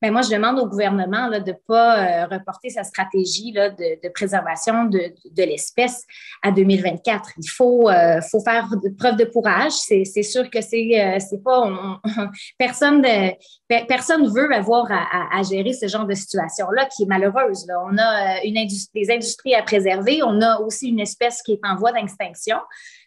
[0.03, 3.70] Mais moi, je demande au gouvernement là, de ne pas euh, reporter sa stratégie là,
[3.70, 6.05] de, de, préservation de, de l'espèce
[6.42, 7.32] à 2024.
[7.38, 9.72] Il faut, euh, faut faire preuve de courage.
[9.72, 12.01] C'est sûr que c'est euh, pas.
[12.59, 17.66] personne de, personne veut avoir à, à, gérer ce genre de situation-là qui est malheureuse.
[17.66, 17.74] Là.
[17.86, 20.22] On a une industrie, des industries à préserver.
[20.22, 22.57] On a aussi une espèce qui est en voie d'extinction.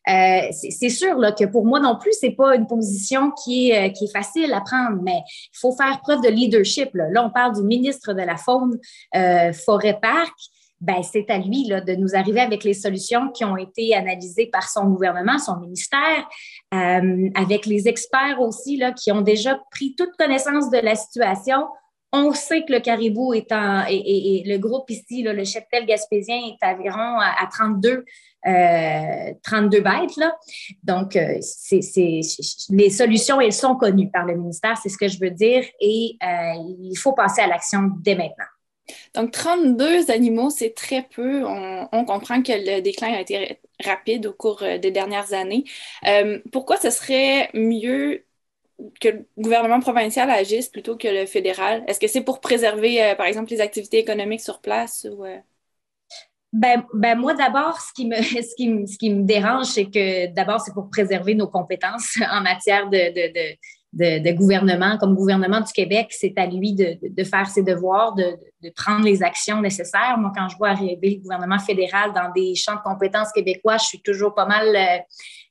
[0.10, 3.88] Euh, c'est sûr là, que pour moi non plus, c'est pas une position qui est,
[3.88, 6.90] euh, qui est facile à prendre, mais il faut faire preuve de leadership.
[6.94, 8.78] Là, là on parle du ministre de la Faune,
[9.16, 10.34] euh, Forêt Parc.
[10.82, 14.48] Ben, c'est à lui là, de nous arriver avec les solutions qui ont été analysées
[14.48, 16.28] par son gouvernement, son ministère,
[16.74, 21.68] euh, avec les experts aussi là, qui ont déjà pris toute connaissance de la situation.
[22.16, 23.52] On sait que le caribou est
[23.90, 28.06] et, le groupe ici, le cheptel gaspésien est environ à, à 32
[28.44, 30.18] 32 euh, bêtes.
[30.18, 30.36] Là.
[30.84, 31.40] Donc, euh,
[32.70, 36.18] les solutions, elles sont connues par le ministère, c'est ce que je veux dire, et
[36.24, 38.46] euh, il faut passer à l'action dès maintenant.
[39.16, 41.46] Donc, 32 animaux, c'est très peu.
[41.46, 45.64] On, comprend que le déclin a été rapide au cours des dernières années.
[46.52, 48.26] pourquoi ce serait mieux
[49.00, 51.84] que le gouvernement provincial agisse plutôt que le fédéral?
[51.88, 55.08] Est-ce que c'est pour préserver, par exemple, les activités économiques sur place?
[55.12, 55.24] Ou,
[56.52, 60.34] Ben, ben moi, d'abord, ce, qui me, ce, qui ce qui me dérange, c'est que
[60.34, 63.58] d'abord, c'est pour préserver nos compétences en matière de, de, de
[63.94, 68.36] de, gouvernement, comme gouvernement du Québec, c'est à lui de, de, faire ses devoirs, de,
[68.62, 70.18] de, prendre les actions nécessaires.
[70.18, 73.86] Moi, quand je vois arriver le gouvernement fédéral dans des champs de compétences québécois, je
[73.86, 74.98] suis toujours pas mal euh,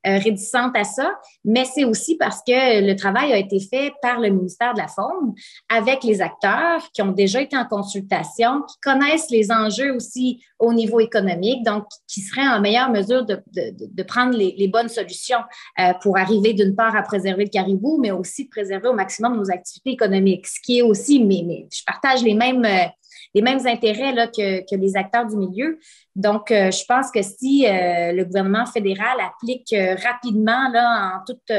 [0.06, 4.20] euh, réticente à ça, mais c'est aussi parce que le travail a été fait par
[4.20, 5.34] le ministère de la Faune
[5.68, 10.72] avec les acteurs qui ont déjà été en consultation, qui connaissent les enjeux aussi au
[10.72, 14.88] niveau économique, donc qui seraient en meilleure mesure de, de, de prendre les, les, bonnes
[14.88, 15.40] solutions
[15.78, 19.36] euh, pour arriver d'une part à préserver le caribou, mais aussi de préserver au maximum
[19.36, 22.64] nos activités économiques, ce qui est aussi, mais, mais je partage les mêmes...
[22.64, 22.86] Euh,
[23.34, 25.78] les mêmes intérêts là, que, que, les acteurs du milieu.
[26.14, 31.24] Donc, euh, je pense que si euh, le gouvernement fédéral applique euh, rapidement, là, en
[31.24, 31.50] toute,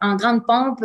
[0.00, 0.84] en grande pompe,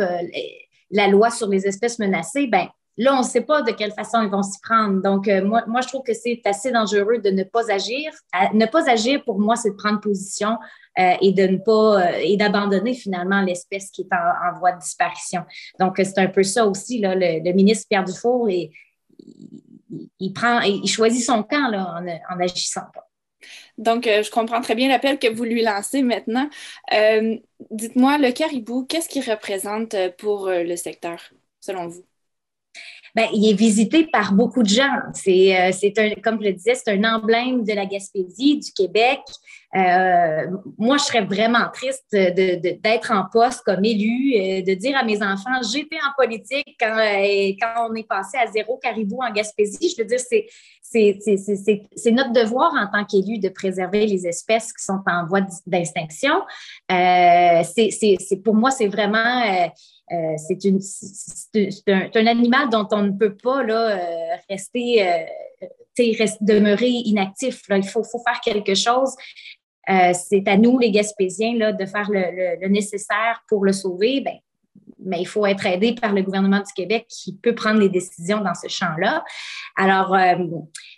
[0.90, 2.66] la loi sur les espèces menacées, ben
[2.98, 5.00] là, on ne sait pas de quelle façon ils vont s'y prendre.
[5.00, 8.12] Donc, moi, moi, je trouve que c'est assez dangereux de ne pas agir.
[8.52, 10.58] ne pas agir, pour moi, c'est de prendre position
[10.98, 15.42] et de ne pas et d'abandonner finalement l'espèce qui est en, voie de disparition.
[15.80, 16.98] Donc, c'est un peu ça aussi.
[16.98, 18.70] Là, le, le ministre Pierre Dufour et
[20.18, 23.08] il, prend, il choisit son camp là, en, agissant pas.
[23.78, 26.48] Donc, euh, je comprends très bien l'appel que vous lui lancez maintenant.
[26.92, 27.36] Euh,
[27.70, 31.20] dites-moi, le caribou, qu'est-ce qu'il représente euh, pour le secteur,
[31.60, 32.04] selon vous?
[33.14, 34.96] Bien, il est visité par beaucoup de gens.
[35.12, 35.54] C'est,
[35.98, 39.20] un, comme je le disais, c'est un emblème de la Gaspésie, du Québec.
[39.76, 40.46] Euh,
[40.78, 45.22] moi, je serais vraiment triste d'être en poste comme élu, euh, de dire à mes
[45.22, 49.94] enfants, j'étais en politique quand, euh, quand on est passé à zéro caribou en Gaspésie.
[49.94, 50.46] Je veux dire, c'est
[50.92, 56.42] c'est notre devoir en tant qu'élu de préserver les espèces qui sont en voie d'extinction.
[56.90, 59.70] Euh, c'est pour moi, c'est vraiment
[60.12, 63.98] euh, c'est un, animal dont on ne peut pas là,
[64.48, 65.04] rester,
[65.98, 67.62] rester demeurer inactif.
[67.70, 69.14] Il faut, faire quelque chose.
[69.88, 74.20] Euh, c'est à nous, les Gaspésiens, de faire le, nécessaire pour le sauver.
[74.20, 74.36] Ben,
[75.04, 78.40] mais il faut être aidé par le gouvernement du Québec qui peut prendre les décisions
[78.40, 79.24] dans ce champ-là.
[79.76, 80.36] Alors, euh,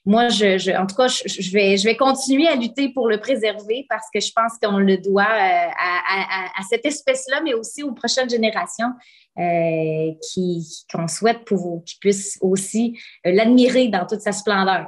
[0.04, 3.86] moi, je, en tout cas, je, vais, je vais continuer à lutter pour le préserver
[3.88, 8.30] parce que je pense qu'on le doit euh, à, cette espèce-là, mais aussi aux prochaines
[8.30, 8.92] générations
[9.36, 14.86] qui qu'on souhaite pour qu'ils puissent aussi l'admirer dans toute sa splendeur.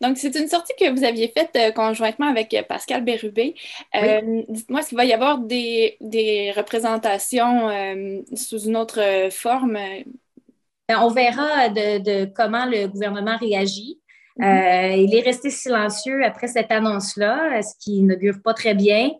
[0.00, 3.54] Donc, c'est une sortie que vous aviez faite euh, conjointement avec euh, Pascal Bérubé.
[3.94, 7.68] Euh, dites-moi, est-ce qu'il va y avoir des, représentations
[8.34, 9.78] sous une autre forme?
[10.88, 13.98] Ben, on verra de, comment le gouvernement réagit.
[14.38, 14.96] Mm-hmm.
[14.96, 19.10] il est resté silencieux après cette annonce-là, ce qui n'augure pas très bien.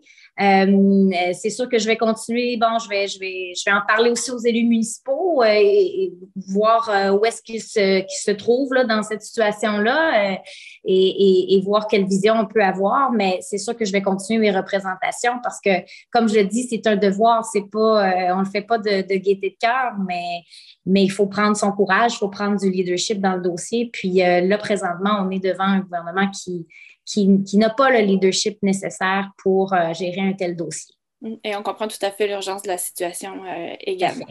[0.41, 2.57] Euh, c'est sûr que je vais continuer.
[2.57, 6.11] Bon, je vais, je vais, je vais en parler aussi aux élus municipaux euh, et,
[6.47, 10.39] voir euh, où est-ce qu'ils se, se trouvent là, dans cette situation-là
[10.85, 13.11] et, et, voir quelle vision on peut avoir.
[13.11, 15.69] Mais c'est sûr que je vais continuer mes représentations parce que,
[16.11, 17.45] comme je le dis, c'est un devoir.
[17.45, 20.41] C'est pas, on le fait pas de, de gaieté de cœur, mais,
[20.85, 23.89] mais il faut prendre son courage, il faut prendre du leadership dans le dossier.
[23.93, 26.65] Puis là, présentement, on est devant un gouvernement qui
[27.05, 30.95] qui, n'a pas le leadership nécessaire pour euh, gérer un tel dossier.
[31.43, 34.27] Et on comprend tout à fait l'urgence de la situation euh, également.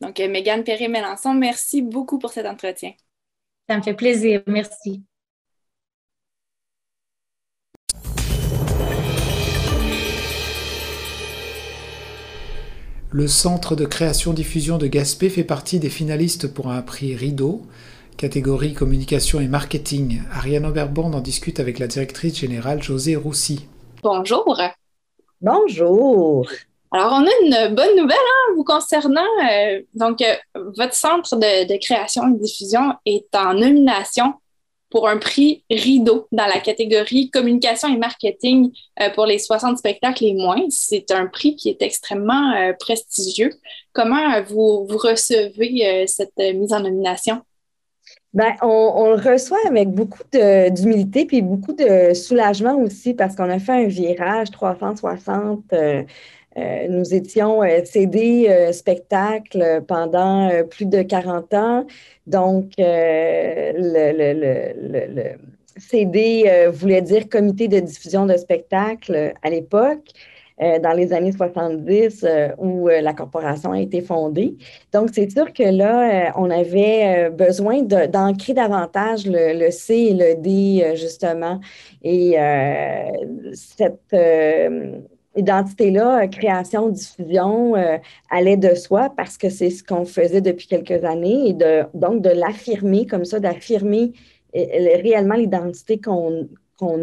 [0.00, 2.92] Donc, euh, Mégane Perry-Mélenchon, merci beaucoup pour cet entretien.
[3.68, 4.42] Ça me fait plaisir.
[4.46, 5.02] Merci.
[13.10, 17.66] Le Centre de création-diffusion de Gaspé fait partie des finalistes pour un prix Rideau
[18.18, 20.20] catégorie communication et marketing.
[20.32, 23.66] Ariane Oberbond en discute avec la directrice générale José Roussy.
[24.02, 24.60] Bonjour.
[25.40, 26.46] Bonjour.
[26.90, 27.30] Alors, on a
[27.68, 29.20] une bonne nouvelle hein, vous concernant.
[29.48, 30.34] Euh, donc, euh,
[30.76, 34.34] votre centre de, création et diffusion est en nomination
[34.90, 40.24] pour un prix Rideau dans la catégorie communication et marketing euh, pour les 60 spectacles
[40.24, 40.64] et moins.
[40.70, 43.52] C'est un prix qui est extrêmement prestigieux.
[43.92, 47.42] Comment vous, vous recevez cette mise en nomination?
[48.34, 53.58] Ben, on, le reçoit avec beaucoup d'humilité puis beaucoup de soulagement aussi parce qu'on a
[53.58, 55.64] fait un virage 360.
[55.72, 56.02] Euh,
[56.58, 61.86] euh, nous étions euh, CD spectacle pendant plus de 40 ans.
[62.26, 63.72] Donc, le,
[65.14, 65.36] le,
[65.78, 70.10] CD voulait dire comité de diffusion de spectacle à l'époque.
[70.60, 74.56] Euh, dans les années 70 euh, où euh, la corporation a été fondée.
[74.92, 80.96] Donc, c'est sûr que là, on avait besoin d'ancrer davantage le, C et le D,
[80.96, 81.60] justement.
[82.02, 82.36] Et
[83.52, 84.16] cette
[85.36, 87.74] identité-là, création, diffusion,
[88.30, 91.56] allait de soi parce que c'est ce qu'on faisait depuis quelques années et
[91.94, 94.12] donc de l'affirmer comme ça, d'affirmer
[94.54, 96.48] réellement l'identité qu'on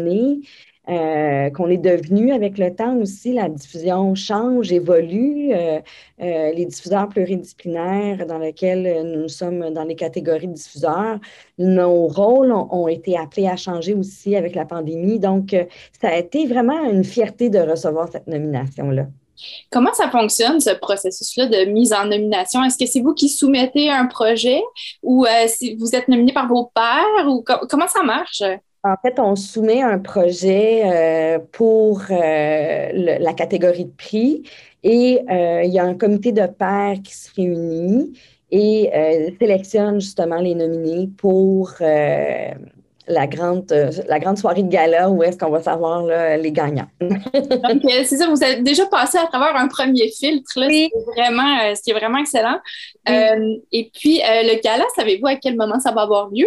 [0.06, 0.40] est.
[0.88, 3.32] Euh, qu'on est devenu avec le temps aussi.
[3.32, 5.52] La diffusion change, évolue.
[5.52, 5.80] Euh,
[6.22, 11.18] euh, les diffuseurs pluridisciplinaires dans lesquels nous sommes dans les catégories de diffuseurs,
[11.58, 15.18] nos rôles ont, été appelés à changer aussi avec la pandémie.
[15.18, 15.56] Donc,
[16.00, 19.06] ça a été vraiment une fierté de recevoir cette nomination-là.
[19.70, 22.62] Comment ça fonctionne, ce processus-là de mise en nomination?
[22.62, 24.62] Est-ce que c'est vous qui soumettez un projet
[25.02, 25.26] ou
[25.78, 28.42] vous êtes nominé par vos pairs ou comment ça marche?
[28.86, 34.44] En fait, on soumet un projet euh, pour euh, la catégorie de prix
[34.84, 38.12] et euh, il y a un comité de pairs qui se réunit
[38.52, 38.90] et
[39.40, 43.72] sélectionne justement les nominés pour la grande,
[44.06, 46.04] la grande soirée de gala où est-ce qu'on va savoir
[46.38, 46.86] les gagnants.
[47.00, 50.68] Donc, c'est ça, vous avez déjà passé à travers un premier filtre, là,
[51.16, 52.60] vraiment, ce qui est vraiment excellent.
[53.08, 56.46] et puis, le gala, savez-vous à quel moment ça va avoir lieu?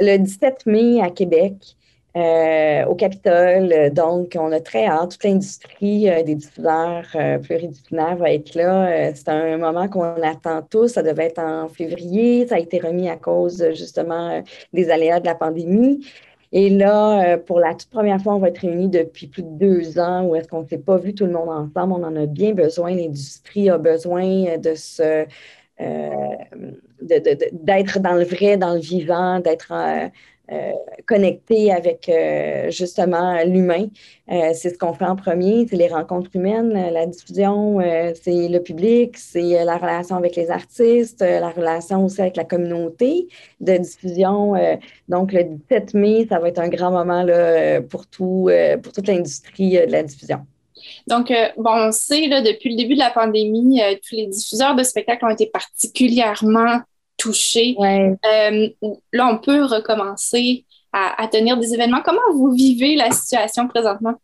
[0.00, 1.76] Le 17 mai à Québec,
[2.16, 3.90] euh, au Capitole.
[3.92, 5.12] Donc, on a très hâte.
[5.12, 9.12] Toute l'industrie euh, des diffuseurs euh, pluridisciplinaires va être là.
[9.16, 10.88] c'est un moment qu'on attend tous.
[10.88, 12.46] Ça devait être en février.
[12.46, 14.40] Ça a été remis à cause justement
[14.72, 16.06] des aléas de la pandémie.
[16.52, 19.98] Et là, pour la toute première fois, on va être réunis depuis plus de deux
[19.98, 21.94] ans où est-ce qu'on ne s'est pas vu tout le monde ensemble.
[21.94, 22.94] On en a bien besoin.
[22.94, 25.26] L'industrie a besoin de se
[27.04, 30.08] d'être dans le vrai, dans le vivant, d'être euh,
[30.52, 30.72] euh,
[31.06, 33.86] connecté avec euh, justement l'humain.
[34.28, 37.80] c'est ce qu'on fait en premier, c'est les rencontres humaines, la diffusion,
[38.14, 43.28] c'est le public, c'est la relation avec les artistes, la relation aussi avec la communauté
[43.60, 44.54] de diffusion.
[45.08, 48.50] donc, le 17 mai, ça va être un grand moment là, pour, tout,
[48.82, 50.46] pour toute l'industrie de la diffusion.
[51.06, 54.26] Donc, euh, bon, on sait, là, depuis le début de la pandémie, euh, tous les
[54.26, 56.80] diffuseurs de spectacles ont été particulièrement
[57.16, 57.76] touchés.
[57.80, 58.68] Euh,
[59.12, 62.02] là, on peut recommencer à, tenir des événements.
[62.04, 64.14] Comment vous vivez la situation présentement?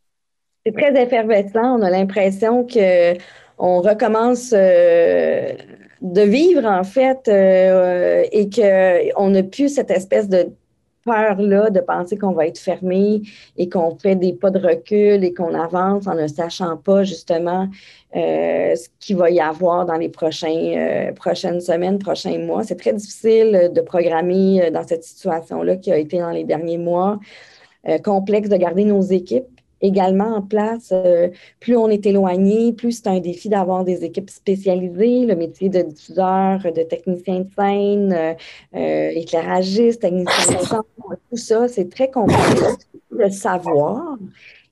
[0.65, 1.79] C'est très effervescent.
[1.79, 10.29] On a l'impression qu'on recommence de vivre, en fait, et qu'on n'a plus cette espèce
[10.29, 10.53] de
[11.11, 13.23] peur-là de penser qu'on va être fermé
[13.57, 17.69] et qu'on fait des pas de recul et qu'on avance en ne sachant pas justement
[18.17, 22.63] euh, ce qu'il va y avoir dans les prochains, euh, prochaines semaines, prochains mois.
[22.63, 26.79] C'est très difficile de programmer euh, dans cette situation-là qui a été dans les derniers
[26.79, 27.19] mois.
[28.05, 30.93] complexe de garder nos équipes également en place.
[30.93, 31.29] Euh,
[31.59, 35.83] plus on est éloigné, plus c'est un défi d'avoir des équipes spécialisées, le métier de
[35.83, 38.35] diffuseur, de technicien de scène, euh,
[38.75, 40.83] euh éclairagiste, technicien de son,
[41.31, 44.17] tout ça, c'est très complexe de savoir.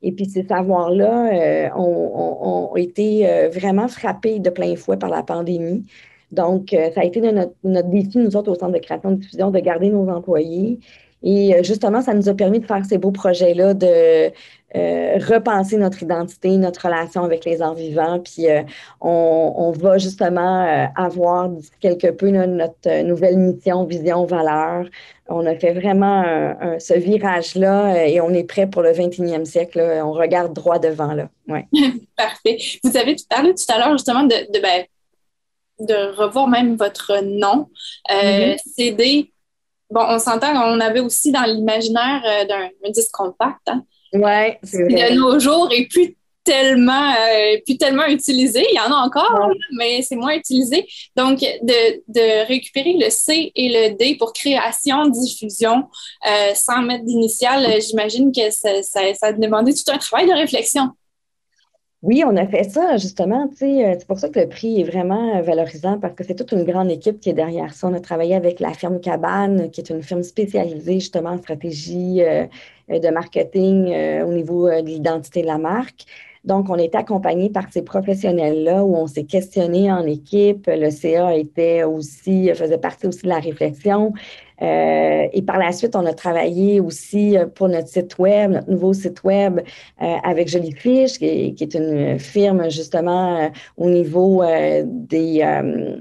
[0.02, 5.84] Et puis ces savoirs-là ont, ont, été vraiment frappés de plein fouet par la pandémie.
[6.30, 9.50] Donc, ça a été notre, notre défi, nous autres, au Centre de création de diffusion,
[9.50, 10.78] de garder nos employés.
[11.22, 14.32] Et justement, ça nous a permis de faire ces beaux projets-là, de,
[14.76, 18.20] euh, repenser notre identité, notre relation avec les arts vivants.
[18.20, 18.62] Puis euh,
[19.00, 21.48] on, va justement euh, avoir
[21.80, 24.84] quelque peu notre nouvelle mission, vision, valeur.
[25.30, 29.80] On a fait vraiment ce virage-là et on est prêt pour le 21e siècle.
[30.02, 31.14] On regarde droit devant.
[31.14, 31.28] Là.
[31.48, 31.66] Ouais.
[32.16, 32.58] Parfait.
[32.84, 34.84] Vous avez parlé tout à l'heure justement de, de, ben,
[35.80, 37.68] de, revoir même votre nom.
[38.76, 39.30] CD,
[39.90, 43.68] bon, on s'entend, on avait aussi dans l'imaginaire d'un disque compact.
[43.68, 43.82] Hein?
[44.12, 45.10] Ouais, c'est vrai.
[45.10, 46.16] De nos jours et plus
[46.48, 48.64] tellement, euh, plus tellement utilisé.
[48.72, 50.86] Il y en a encore, mais c'est moins utilisé.
[51.14, 55.84] Donc, de, de, récupérer le C et le D pour création, diffusion,
[56.26, 60.32] euh, sans mettre d'initiale, j'imagine que ça, ça, ça a demandé tout un travail de
[60.32, 60.88] réflexion.
[62.02, 63.50] Oui, on a fait ça, justement.
[63.60, 66.62] Euh, c'est pour ça que le prix est vraiment valorisant parce que c'est toute une
[66.62, 67.88] grande équipe qui est derrière ça.
[67.88, 72.22] On a travaillé avec la firme Cabane, qui est une firme spécialisée justement en stratégie
[72.22, 72.46] euh,
[72.88, 76.04] de marketing euh, au niveau de l'identité de la marque.
[76.44, 80.66] Donc, on est accompagné par ces professionnels-là où on s'est questionné en équipe.
[80.68, 84.12] Le CA était aussi, faisait partie aussi de la réflexion.
[84.60, 88.70] Euh, et par la suite, on a travaillé aussi euh, pour notre site web, notre
[88.70, 94.42] nouveau site web euh, avec Jellyfish, qui, qui, est une firme justement au niveau
[94.84, 95.40] des,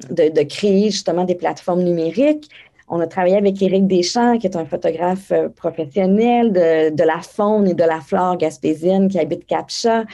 [0.09, 2.49] de, créer justement des plateformes numériques.
[2.89, 7.73] On a travaillé avec Éric Deschamps, qui est un photographe professionnel de, la faune et
[7.73, 10.05] de la flore gaspésienne qui habite Capcha,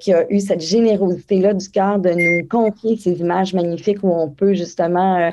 [0.00, 4.28] qui a eu cette générosité-là du cœur de nous confier ces images magnifiques où on
[4.28, 5.32] peut justement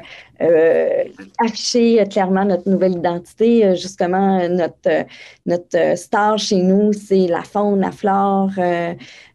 [1.39, 3.75] afficher clairement notre nouvelle identité.
[3.75, 5.05] justement, notre,
[5.45, 8.51] notre star chez nous, c'est la faune, la flore,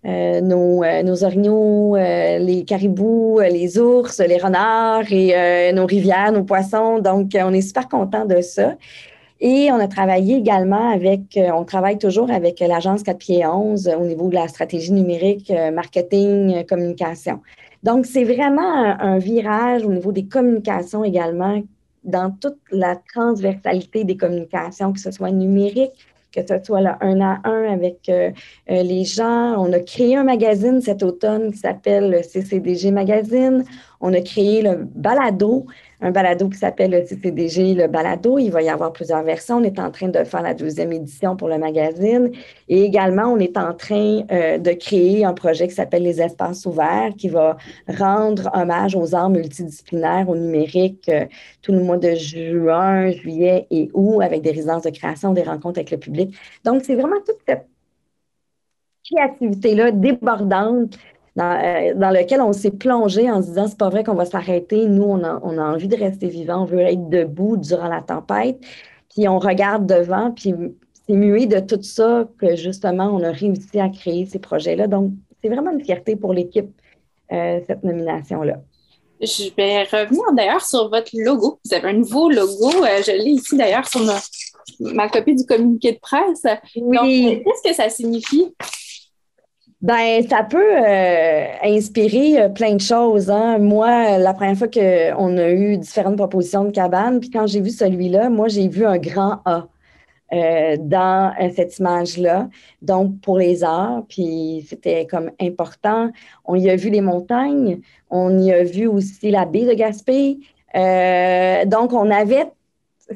[0.05, 6.99] nos, nos orignaux, les caribous, les ours, les renards et nos rivières, nos poissons.
[6.99, 8.75] Donc, on est super content de ça.
[9.45, 13.91] Et on a travaillé également avec, euh, on travaille toujours avec l'agence 4 pieds 11
[13.99, 17.41] au niveau de la stratégie numérique, marketing, communication.
[17.83, 21.61] Donc, c'est vraiment un, virage au niveau des communications également,
[22.05, 25.93] dans toute la transversalité des communications, que ce soit numérique,
[26.33, 28.31] que ce soit là, un à un avec euh,
[28.71, 29.55] euh, les gens.
[29.59, 33.65] On a créé un magazine cet automne qui s'appelle le CCDG Magazine.
[34.01, 35.67] On a créé le balado,
[36.03, 38.39] un balado qui s'appelle le CCDG Le Balado.
[38.39, 39.57] Il va y avoir plusieurs versions.
[39.59, 42.33] On est en train de faire la deuxième édition pour le magazine.
[42.69, 46.67] Et également, on est en train euh, de créer un projet qui s'appelle Les Espaces
[46.67, 51.27] ouverts, qui va rendre hommage aux arts multidisciplinaires au numérique euh,
[51.63, 55.79] tout le mois de juin, juillet et août, avec des résidences de création, des rencontres
[55.79, 56.37] avec le public.
[56.65, 57.69] Donc, c'est vraiment toute cette
[59.05, 60.99] créativité-là débordante
[61.39, 64.87] euh, dans, lequel on s'est plongé en se disant c'est pas vrai qu'on va s'arrêter.
[64.87, 68.03] Nous, on a, on a, envie de rester vivant, on veut être debout durant la
[68.03, 68.59] tempête.
[69.15, 70.55] Puis on regarde devant, puis
[71.07, 74.87] c'est muet de tout ça que justement on a réussi à créer ces projets-là.
[74.87, 75.13] Donc,
[75.43, 76.71] c'est vraiment une fierté pour l'équipe,
[77.33, 78.59] euh, cette nomination-là.
[79.21, 81.61] Je vais revenir d'ailleurs sur votre logo.
[81.65, 82.85] Vous avez un nouveau logo.
[82.85, 84.01] Euh, je l'ai ici d'ailleurs sur
[84.81, 86.45] ma, copie du communiqué de presse.
[86.77, 87.43] Oui.
[87.45, 88.53] Qu'est-ce que ça signifie?
[89.83, 93.29] Ben, ça peut euh, inspirer euh, plein de choses.
[93.31, 93.59] Hein.
[93.59, 97.71] Moi, la première fois qu'on a eu différentes propositions de cabane, puis quand j'ai vu
[97.71, 99.67] celui-là, moi, j'ai vu un grand A
[100.33, 102.49] euh, dans cette image-là.
[102.81, 106.13] Donc, pour les arts, puis c'était comme important.
[106.45, 110.39] On y a vu les montagnes, on y a vu aussi la baie de Gaspé.
[111.67, 112.47] donc, on avait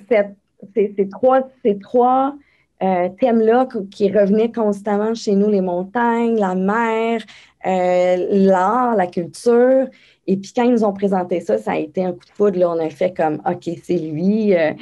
[0.08, 0.34] cette,
[0.74, 2.34] ces, trois, ces trois
[2.82, 7.22] euh, thème-là qui revenait constamment chez nous, les montagnes, la mer,
[7.64, 9.86] euh, l'art, la culture.
[10.26, 12.58] Et puis quand ils nous ont présenté ça, ça a été un coup de foudre.
[12.58, 14.54] Là, on a fait comme, OK, c'est lui.
[14.54, 14.72] Euh,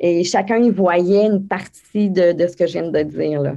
[0.00, 3.42] et chacun y voyait une partie de, ce que je viens de dire.
[3.42, 3.52] Là.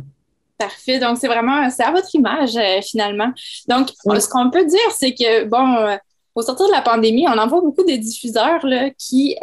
[0.57, 0.99] Parfait.
[0.99, 3.31] Donc, c'est vraiment, c'est à votre image, finalement.
[3.67, 5.97] Donc, ce qu'on peut dire, c'est que, bon,
[6.35, 9.37] au sortir de la pandémie, on en voit beaucoup de diffuseurs là, qui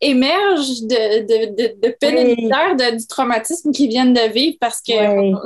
[0.00, 1.46] émergent de, de,
[1.82, 4.92] de, du traumatisme qu'ils viennent de vivre parce que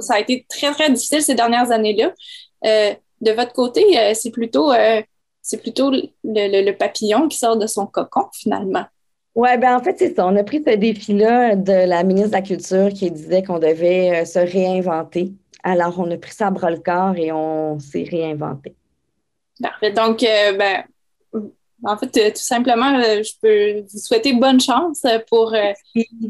[0.00, 2.12] ça a été très, très difficile ces dernières années-là.
[2.64, 5.00] Euh, de votre côté, euh, c'est plutôt, euh,
[5.40, 8.84] c'est plutôt le, le, papillon qui sort de son cocon, finalement.
[9.34, 10.26] Oui, ben en fait, c'est ça.
[10.26, 14.24] On a pris ce défi-là de la ministre de la Culture qui disait qu'on devait
[14.26, 15.32] se réinventer.
[15.62, 18.74] Alors, on a pris ça à bras-le-corps et on s'est réinventé.
[19.62, 19.92] Parfait.
[19.92, 20.84] Donc, ben,
[21.84, 25.72] en fait, euh, tout simplement, euh, je peux vous souhaiter bonne chance pour, euh,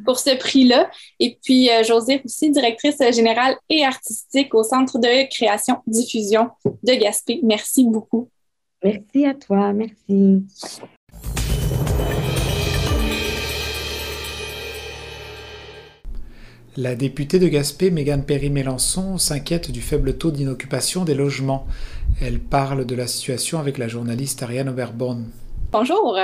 [0.04, 0.90] pour ce prix-là.
[1.20, 7.40] Et puis, Josée aussi, directrice générale et artistique au Centre de création diffusion de Gaspé.
[7.42, 8.28] Merci beaucoup.
[8.82, 9.72] Merci à toi.
[9.72, 10.44] Merci.
[16.78, 21.66] La députée de Gaspé, Mégane Perry-Mélençon, s'inquiète du faible taux d'inoccupation des logements.
[22.22, 25.26] Elle parle de la situation avec la journaliste Ariane Oberborn.
[25.72, 26.18] Bonjour.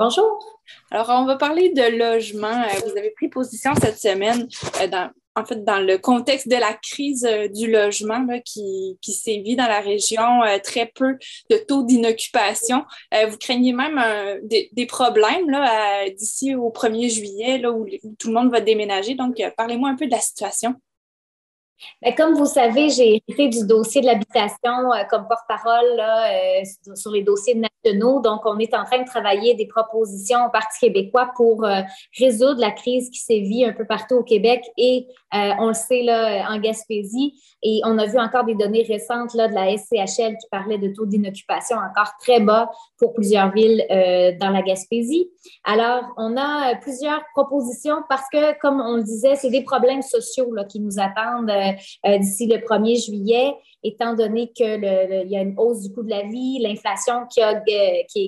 [0.00, 0.44] Bonjour.
[0.90, 2.48] Alors, on va parler de logement.
[2.48, 4.48] Euh, vous avez pris position cette semaine
[4.80, 9.12] euh, dans, en fait, dans le contexte de la crise euh, du logement qui, qui
[9.12, 11.16] sévit dans la région, très peu
[11.50, 12.84] de taux d'inoccupation.
[13.12, 14.02] vous craignez même
[14.42, 15.56] des, problèmes
[16.16, 17.86] d'ici au 1er juillet là, où,
[18.18, 19.14] tout le monde va déménager.
[19.14, 20.74] Donc, parlez-moi un peu de la situation.
[22.02, 27.10] Ben, comme vous savez, j'ai hérité du dossier de l'habitation euh, comme porte-parole euh, sur
[27.10, 28.20] les dossiers nationaux.
[28.20, 31.80] Donc, on est en train de travailler des propositions au Parti québécois pour euh,
[32.18, 36.48] résoudre la crise qui sévit un peu partout au Québec et on le sait là,
[36.48, 37.34] en Gaspésie.
[37.60, 40.94] Et on a vu encore des données récentes là, de la SCHL qui parlait de
[40.94, 43.84] taux d'inoccupation encore très bas pour plusieurs villes
[44.40, 45.28] dans la Gaspésie.
[45.64, 50.54] Alors, on a plusieurs propositions parce que, comme on le disait, c'est des problèmes sociaux
[50.54, 51.50] là, qui nous attendent
[52.18, 54.82] d'ici le 1er juillet, étant donné qu'il
[55.28, 57.40] y a une hausse du coût de la vie, l'inflation qui,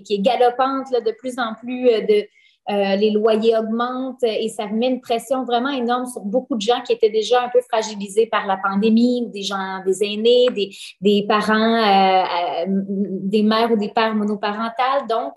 [0.02, 2.26] qui, est galopante de plus en plus euh, de,
[2.70, 6.80] euh, les loyers augmentent et ça met une pression vraiment énorme sur beaucoup de gens
[6.84, 11.26] qui étaient déjà un peu fragilisés par la pandémie, des gens, des aînés, des, des
[11.28, 15.06] parents, des mères ou des pères monoparentales.
[15.08, 15.32] Donc,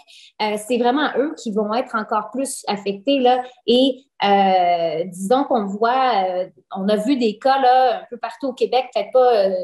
[0.58, 6.26] c'est vraiment eux qui vont être encore plus affectés là et euh, disons qu'on voit,
[6.28, 9.56] euh, on a vu des cas là, un peu partout au Québec, peut-être pas euh,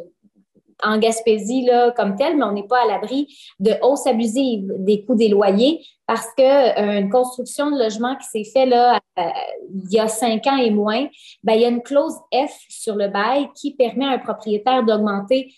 [0.83, 5.03] en Gaspésie là, comme tel, mais on n'est pas à l'abri de hausses abusives des
[5.03, 9.99] coûts des loyers parce que une construction de logement qui s'est faite là, il y
[9.99, 11.07] a cinq ans et moins,
[11.43, 14.83] ben, il y a une clause F sur le bail qui permet à un propriétaire
[14.83, 15.53] d'augmenter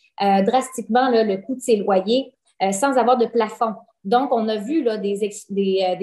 [0.45, 2.33] drastiquement là, le coût de ses loyers
[2.71, 3.73] sans avoir de plafond.
[4.03, 5.97] Donc, on a vu là, des, des,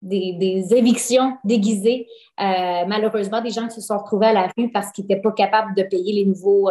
[0.00, 2.06] des, des, évictions déguisées.
[2.38, 5.74] malheureusement, des gens qui se sont retrouvés à la rue parce qu'ils n'étaient pas capables
[5.74, 6.70] de payer les nouveaux,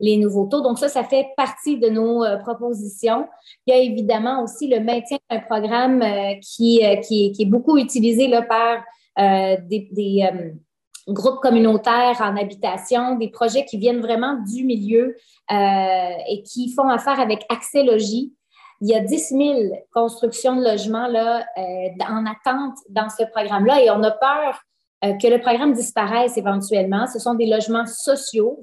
[0.00, 0.60] les nouveaux taux.
[0.60, 3.26] Donc, ça, ça fait partie de nos propositions.
[3.66, 6.02] Il y a évidemment aussi le maintien d'un programme
[6.40, 8.82] qui, qui, est beaucoup utilisé là, par
[9.68, 10.28] des,
[11.08, 15.16] groupes communautaires en habitation, des projets qui viennent vraiment du milieu
[15.50, 18.32] et qui font affaire avec Accès Logis,
[18.80, 19.58] il y a 10 000
[19.92, 24.62] constructions de logements là, euh, en attente dans ce programme-là et on a peur
[25.04, 27.06] euh, que le programme disparaisse éventuellement.
[27.06, 28.60] Ce sont des logements sociaux,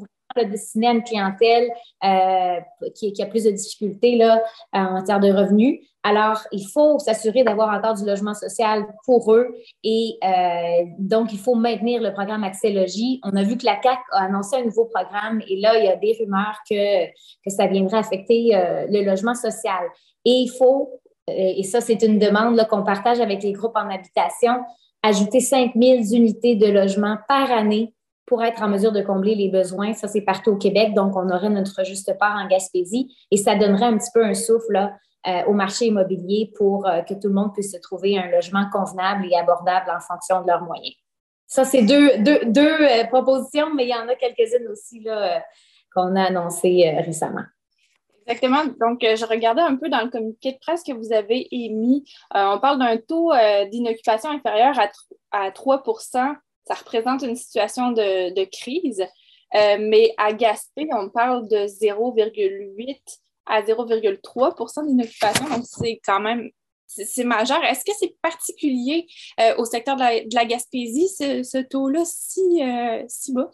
[0.50, 1.70] destinés à une clientèle
[2.04, 2.60] euh,
[2.96, 4.42] qui, a plus de difficultés là,
[4.74, 5.80] en termes de revenus.
[6.04, 10.20] Alors, il faut s'assurer d'avoir encore du logement social pour eux et
[11.00, 13.20] donc il faut maintenir le programme Accès Logis.
[13.24, 15.88] On a vu que la CAC a annoncé un nouveau programme et là, il y
[15.88, 18.52] a des rumeurs que, que ça viendrait affecter
[18.88, 19.84] le logement social.
[20.26, 21.00] Et il faut,
[21.30, 24.64] euh, et ça c'est une demande qu'on partage avec les groupes en habitation,
[25.04, 27.94] ajouter 5000 unités de logement par année
[28.26, 29.94] pour être en mesure de combler les besoins.
[29.94, 33.56] Ça, c'est partout au Québec, donc on aurait notre juste part en Gaspésie et ça
[33.56, 34.92] donnerait un petit peu un souffle
[35.28, 38.68] euh, au marché immobilier pour euh, que tout le monde puisse se trouver un logement
[38.72, 40.96] convenable et abordable en fonction de leurs moyens.
[41.48, 42.10] Ça, c'est deux,
[42.46, 42.78] deux
[43.10, 45.06] propositions, mais il y en a quelques-unes aussi
[45.94, 47.44] qu'on a annoncées récemment.
[48.28, 48.64] Exactement.
[48.80, 52.04] Donc, euh, je regardais un peu dans le communiqué de presse que vous avez émis.
[52.36, 54.76] Euh, on parle d'un taux euh, d'inoccupation inférieur
[55.32, 55.84] à, 3
[56.66, 59.06] Ça représente une situation de, crise.
[59.54, 62.98] mais à Gaspé, on parle de 0,8
[63.46, 65.46] à 0,3% d'inoccupation.
[65.50, 66.50] Donc, c'est quand même
[66.88, 67.64] c'est majeur.
[67.64, 69.08] Est-ce que c'est particulier
[69.58, 72.62] au secteur de la, Gaspésie, ce, taux-là si,
[73.08, 73.50] si bas?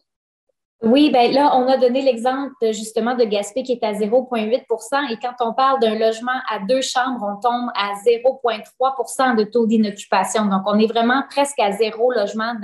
[0.84, 5.18] Oui, bien là, on a donné l'exemple justement de Gaspé qui est à 0,8% et
[5.22, 10.46] quand on parle d'un logement à deux chambres, on tombe à 0,3% de taux d'inoccupation.
[10.48, 12.56] Donc, on est vraiment presque à zéro logement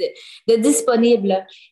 [0.00, 0.54] de,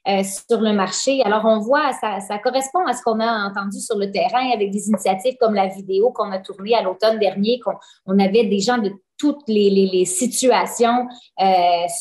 [0.09, 1.22] euh, sur le marché.
[1.22, 4.89] Alors, on voit, ça, correspond à ce qu'on a entendu sur le terrain avec des
[4.89, 7.74] initiatives comme la vidéo qu'on a tournée à l'automne dernier, qu'on
[8.07, 11.09] on avait des gens de toutes les, situations,
[11.41, 11.45] euh,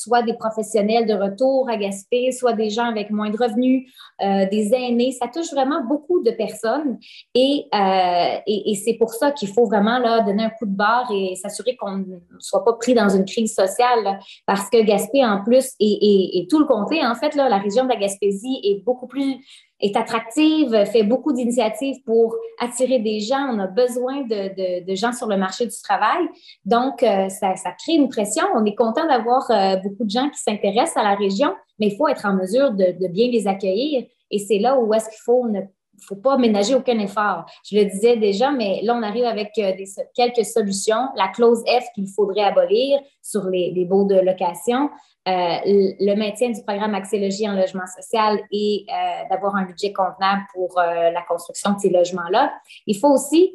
[0.02, 3.92] soit des professionnels de retour à Gaspé, soit des gens avec moins de revenus,
[4.22, 5.12] euh, des aînés.
[5.12, 7.00] Ça touche vraiment beaucoup de personnes
[7.34, 11.12] et, euh, et, c'est pour ça qu'il faut vraiment là, donner un coup de barre
[11.12, 15.44] et s'assurer qu'on ne soit pas pris dans une crise sociale parce que Gaspé, en
[15.44, 18.84] plus, et, et, tout le comté, en fait, là, la région de la Gaspésie est
[18.84, 19.38] beaucoup plus
[19.80, 23.50] est attractive, fait beaucoup d'initiatives pour attirer des gens.
[23.54, 26.28] On a besoin de, de, gens sur le marché du travail.
[26.66, 28.44] Donc, euh, ça, ça, crée une pression.
[28.56, 31.96] On est content d'avoir euh, beaucoup de gens qui s'intéressent à la région, mais il
[31.96, 34.06] faut être en mesure de, de bien les accueillir.
[34.32, 35.62] Et c'est là où est-ce qu'il faut ne
[36.00, 37.46] faut pas ménager aucun effort.
[37.70, 39.86] Je le disais déjà, mais là, on arrive avec euh, des,
[40.16, 41.10] quelques solutions.
[41.16, 44.90] La clause F qu'il faudrait abolir sur les, les baux de location,
[45.28, 50.44] euh, le maintien du programme Axélogie en logement social et euh, d'avoir un budget convenable
[50.54, 52.54] pour euh, la construction de ces logements-là.
[52.86, 53.54] Il faut aussi,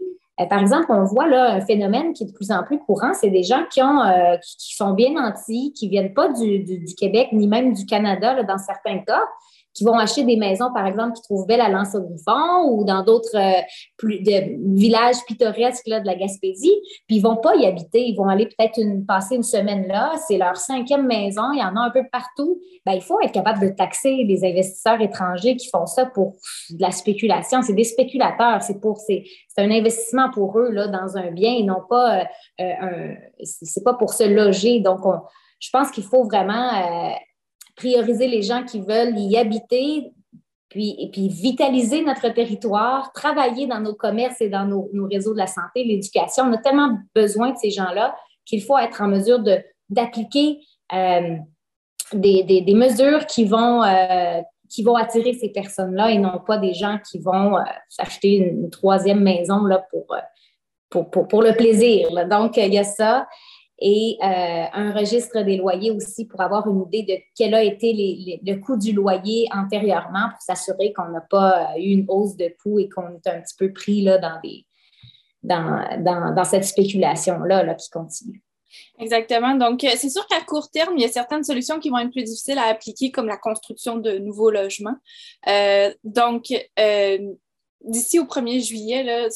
[0.51, 3.31] par exemple, on voit là un phénomène qui est de plus en plus courant, c'est
[3.31, 4.03] des gens qui, ont,
[4.43, 8.35] qui, sont bien nantis, qui ne viennent pas du, du, Québec ni même du Canada
[8.35, 9.23] là, dans certains cas,
[9.75, 13.03] qui vont acheter des maisons, par exemple, qui trouvent belle à lens griffon ou dans
[13.03, 13.61] d'autres euh,
[14.03, 16.75] villages pittoresques là, de la Gaspésie,
[17.07, 20.13] puis ils vont pas y habiter, ils vont aller peut-être une, passer une semaine là,
[20.29, 22.61] c'est leur cinquième maison, il y en a un peu partout.
[22.85, 26.35] Ben, il faut être capable de taxer les investisseurs étrangers qui font ça pour
[26.71, 27.63] de la spéculation.
[27.63, 29.25] C'est des spéculateurs, c'est pour c'est
[29.57, 32.25] un investissement pour eux là, dans un bien et non pas euh,
[32.61, 34.81] euh un, c'est pas pour se loger.
[34.81, 35.01] Donc,
[35.61, 37.15] je pense qu'il faut vraiment euh,
[37.75, 40.13] prioriser les gens qui veulent y habiter,
[40.73, 45.39] puis, et puis vitaliser notre territoire, travailler dans nos commerces et dans nos, réseaux de
[45.39, 46.45] la santé, l'éducation.
[46.45, 48.17] On a tellement besoin de ces gens-là
[48.47, 49.43] qu'il faut être en mesure
[49.91, 50.61] d'appliquer
[50.95, 51.37] euh,
[52.15, 54.41] des, des, mesures qui vont, euh,
[54.71, 58.71] qui vont attirer ces personnes-là et non pas des gens qui vont euh, s'acheter une,
[58.71, 60.07] troisième maison là, pour,
[60.89, 62.09] pour, pour, pour, le plaisir.
[62.29, 63.27] Donc, il y a ça
[63.85, 68.39] et euh, un registre des loyers aussi pour avoir une idée de quel a été
[68.41, 72.79] le coût du loyer antérieurement pour s'assurer qu'on n'a pas eu une hausse de coût
[72.79, 74.65] et qu'on est un petit peu pris là, dans, des,
[75.43, 78.41] dans, dans, cette spéculation-là là, qui continue.
[79.01, 79.57] Exactement.
[79.57, 82.13] Donc, euh, c'est sûr qu'à court terme, il y a certaines solutions qui vont être
[82.13, 84.97] plus difficiles à appliquer, comme la construction de nouveaux logements.
[85.49, 86.55] Euh, donc,
[87.85, 89.29] d'ici au 1er juillet,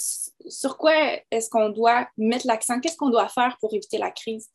[0.48, 0.94] sur quoi
[1.30, 2.80] est-ce qu'on doit mettre l'accent?
[2.80, 4.48] Qu'est-ce qu'on doit faire pour éviter la crise?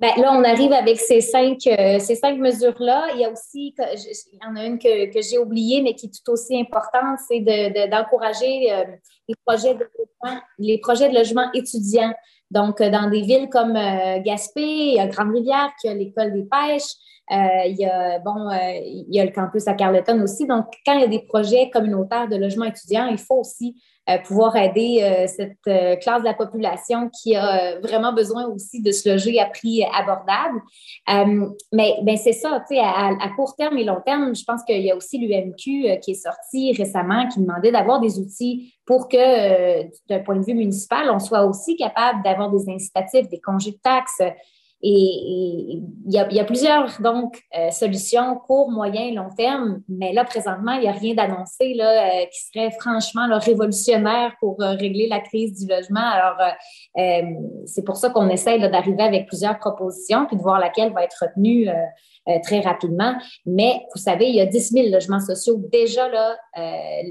[0.00, 3.10] Bien, là, on arrive avec ces cinq, euh, ces cinq mesures-là.
[3.14, 6.10] Il y a aussi, il y en a une que, j'ai oubliée, mais qui est
[6.10, 7.40] tout aussi importante, c'est
[7.88, 8.96] d'encourager de, euh,
[9.28, 9.88] les, projets de
[10.58, 12.12] les projets de logement étudiants.
[12.50, 13.74] Donc, dans des villes comme
[14.24, 16.92] Gaspé, y a Grande-Rivière qui a l'école des pêches,
[17.30, 20.46] il y a, bon, il y a le campus à Carleton aussi.
[20.46, 23.76] Donc, quand il y a des projets communautaires de logement étudiant, il faut aussi
[24.10, 28.82] euh, pouvoir aider euh, cette euh, classe de la population qui a vraiment besoin aussi
[28.82, 30.60] de se loger à prix abordable.
[31.72, 34.62] mais ben, c'est ça, tu sais, à, à, court terme et long terme, je pense
[34.64, 39.08] qu'il y a aussi l'UMQ qui est sorti récemment qui demandait d'avoir des outils pour
[39.08, 43.70] que, d'un point de vue municipal, on soit aussi capable d'avoir des incitatifs, des congés
[43.70, 44.20] de taxes,
[44.86, 50.72] et il y, a, plusieurs donc euh, solutions court, moyen, long terme, mais là présentement
[50.72, 55.58] il n'y a rien d'annoncé euh, qui serait franchement révolutionnaire pour euh, régler la crise
[55.58, 56.04] du logement.
[56.04, 56.36] Alors
[57.64, 61.16] c'est pour ça qu'on essaie d'arriver avec plusieurs propositions puis de voir laquelle va être
[61.18, 61.66] retenue.
[62.42, 63.14] très rapidement.
[63.46, 66.36] Mais vous savez, il y a 10 000 logements sociaux déjà là,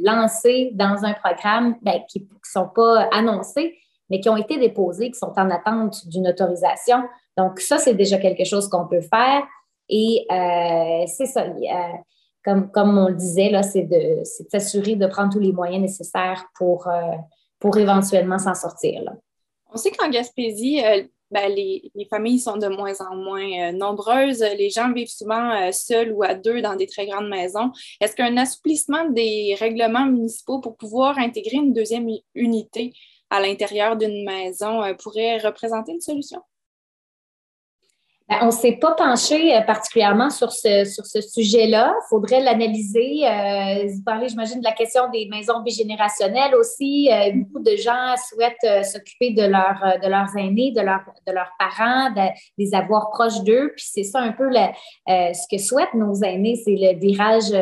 [0.03, 3.75] lancés dans un programme ben, qui ne sont pas annoncés,
[4.09, 7.03] mais qui ont été déposés, qui sont en attente d'une autorisation.
[7.37, 9.43] Donc, ça, c'est déjà quelque chose qu'on peut faire.
[9.89, 11.45] Et euh, c'est ça.
[12.43, 16.45] comme, comme on le disait, là, c'est de, s'assurer de prendre tous les moyens nécessaires
[16.55, 17.15] pour, euh,
[17.59, 19.03] pour éventuellement s'en sortir.
[19.71, 24.41] On sait qu'en Gaspésie, euh, ben, les, familles sont de moins en moins nombreuses.
[24.57, 27.71] Les gens vivent souvent seuls ou à deux dans des très grandes maisons.
[27.99, 32.93] Est-ce qu'un assouplissement des règlements municipaux pour pouvoir intégrer une deuxième unité
[33.31, 36.39] à l'intérieur d'une maison pourrait représenter une solution?
[38.33, 41.93] Ben, on ne s'est pas penché euh, particulièrement sur ce, sur ce sujet-là.
[41.95, 43.27] Il faudrait l'analyser.
[43.27, 47.09] Euh, vous parlez, j'imagine, de la question des maisons bigénérationnelles aussi.
[47.11, 52.27] Euh, beaucoup de gens souhaitent s'occuper de, de leurs aînés, de, de leurs parents, de,
[52.57, 53.71] les avoir proches d'eux.
[53.75, 54.49] Puis c'est ça un peu
[55.07, 57.53] ce que souhaitent nos aînés, c'est le virage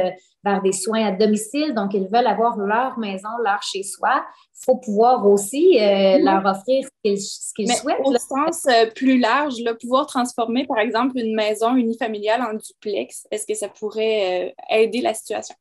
[0.43, 1.73] vers des soins à domicile.
[1.73, 4.23] Donc, ils veulent avoir leur maison, leur chez-soi.
[4.59, 7.99] Il faut pouvoir aussi euh, leur offrir ce qu'ils souhaitent.
[8.03, 13.27] Au sens euh, plus large, là, pouvoir transformer, par exemple, une maison unifamiliale en duplex,
[13.31, 15.55] est-ce que ça pourrait euh, aider la situation?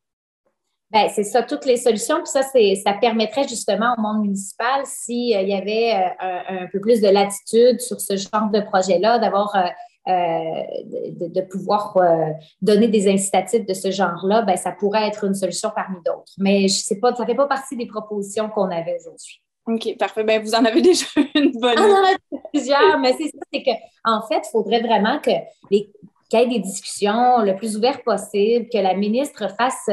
[0.91, 2.17] Bien, c'est ça, toutes les solutions.
[2.17, 7.01] Puis ça, ça permettrait justement au monde municipal, s'il y avait un, un, peu plus
[7.01, 9.69] de latitude sur ce genre de projet-là, d'avoir euh,
[10.07, 12.31] de, pouvoir euh,
[12.63, 16.33] donner des incitatifs de ce genre-là, ben, ça pourrait être une solution parmi d'autres.
[16.39, 19.43] Mais je sais pas, ça ne fait pas partie des propositions qu'on avait aujourd'hui.
[19.67, 20.25] OK, parfait.
[20.25, 21.75] Ben, vous en avez déjà une bonne.
[21.77, 25.31] Ah, on en a plusieurs, mais c'est ça, c'est qu'en fait, il faudrait vraiment que
[25.71, 25.91] les
[26.29, 29.89] qu'il y ait des discussions le plus ouvertes possible, que la ministre fasse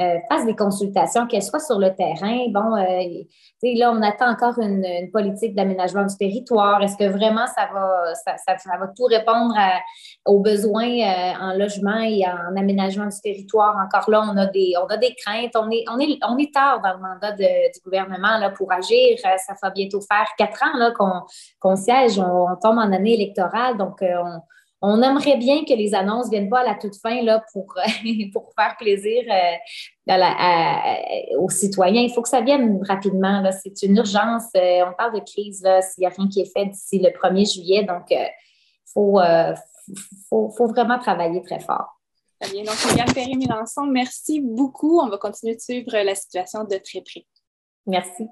[0.00, 2.46] euh, fasse des consultations, qu'elles soient sur le terrain.
[2.50, 6.80] Bon, euh, là, on attend encore une, politique d'aménagement du territoire.
[6.82, 9.54] Est-ce que vraiment ça va, ça, va tout répondre
[10.24, 13.76] aux besoins euh, en logement et en aménagement du territoire?
[13.76, 15.56] Encore là, on a des, on a des craintes.
[15.56, 19.18] On est, on est, on est tard dans le mandat du gouvernement là, pour agir.
[19.18, 21.26] Ça va bientôt faire quatre ans
[21.60, 22.20] qu'on, siège.
[22.20, 23.76] On, tombe en année électorale.
[23.76, 24.42] Donc, on
[24.80, 27.74] on aimerait bien que les annonces ne viennent pas à la toute fin là, pour,
[28.32, 32.02] pour faire plaisir euh, aux citoyens.
[32.02, 33.42] Il faut que ça vienne rapidement.
[33.62, 34.44] C'est une urgence.
[34.56, 37.52] Euh, on parle de crise s'il n'y a rien qui est fait d'ici le 1er
[37.52, 37.84] juillet.
[37.84, 39.54] Donc, il euh,
[40.28, 42.00] faut, faut, vraiment travailler très fort.
[42.40, 42.62] Très bien.
[42.62, 45.00] Donc, Mégane Perry-Mélenchon, merci beaucoup.
[45.00, 47.26] On va continuer de suivre la situation de très près.
[47.86, 48.28] Merci.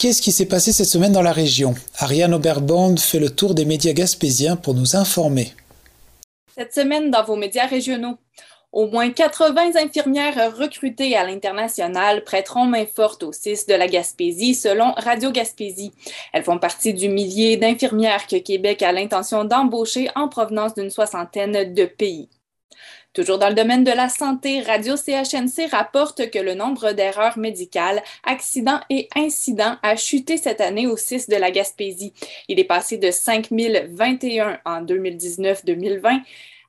[0.00, 1.74] Qu'est-ce qui s'est passé cette semaine dans la région?
[1.98, 5.52] Ariane Oberbond fait le tour des médias gaspésiens pour nous informer.
[6.56, 8.16] Cette semaine, dans vos médias régionaux,
[8.72, 14.54] au moins 80 infirmières recrutées à l'international prêteront main forte au CIS de la Gaspésie,
[14.54, 15.92] selon Radio Gaspésie.
[16.32, 21.74] Elles font partie du millier d'infirmières que Québec a l'intention d'embaucher en provenance d'une soixantaine
[21.74, 22.30] de pays.
[23.12, 28.04] Toujours dans le domaine de la santé, Radio CHNC rapporte que le nombre d'erreurs médicales,
[28.22, 32.12] accidents et incidents a chuté cette année au 6 de la Gaspésie.
[32.46, 36.20] Il est passé de 5021 en 2019-2020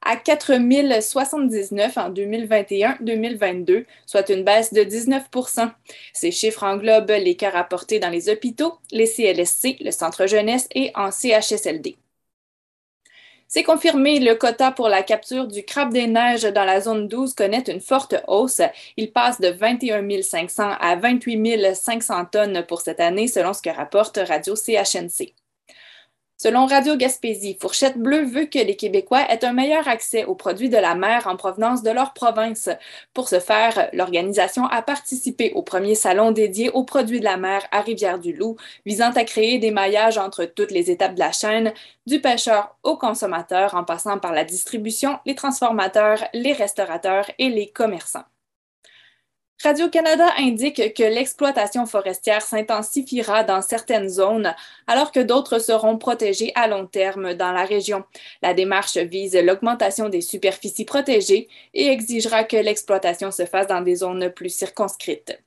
[0.04, 5.70] à 4079 en 2021-2022, soit une baisse de 19%
[6.12, 10.92] Ces chiffres englobent les cas rapportés dans les hôpitaux, les CLSC, le centre jeunesse et
[10.96, 11.98] en CHSLD.
[13.54, 17.34] C'est confirmé, le quota pour la capture du crabe des neiges dans la zone 12
[17.34, 18.62] connaît une forte hausse.
[18.96, 23.70] Il passe de 21 500 à 28 500 tonnes pour cette année, selon ce que
[23.70, 25.34] rapporte Radio CHNC.
[26.44, 30.70] Selon Radio Gaspésie, Fourchette Bleue veut que les Québécois aient un meilleur accès aux produits
[30.70, 32.68] de la mer en provenance de leur province.
[33.14, 37.62] Pour ce faire, l'organisation a participé au premier salon dédié aux produits de la mer
[37.72, 38.58] à Rivière-du-Loup,
[38.88, 41.74] visant à créer des maillages entre toutes les étapes de la chaîne,
[42.08, 47.70] du pêcheur au consommateur, en passant par la distribution, les transformateurs, les restaurateurs et les
[47.70, 48.31] commerçants.
[49.64, 54.56] Radio-Canada indique que l'exploitation forestière s'intensifiera dans certaines zones,
[54.88, 58.04] alors que d'autres seront protégées à long terme dans la région.
[58.42, 63.98] La démarche vise l'augmentation des superficies protégées et exigera que l'exploitation se fasse dans des
[63.98, 65.40] zones plus circonscrites.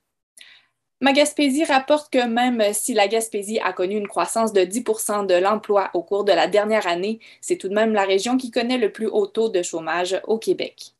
[1.01, 4.83] Ma Gaspésie rapporte que même si la Gaspésie a connu une croissance de 10
[5.27, 8.49] de l'emploi au cours de la dernière année, c'est tout de même la région qui
[8.49, 10.94] connaît le plus haut taux de chômage au Québec.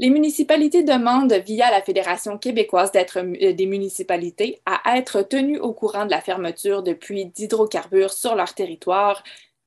[0.00, 6.06] Les municipalités demandent, via la Fédération québécoise euh, des municipalités, à être tenues au courant
[6.06, 9.22] de la fermeture de puits d'hydrocarbures sur leur territoire.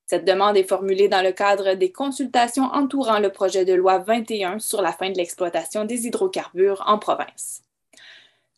[0.06, 4.58] Cette demande est formulée dans le cadre des consultations entourant le projet de loi 21
[4.58, 7.63] sur la fin de l'exploitation des hydrocarbures en province.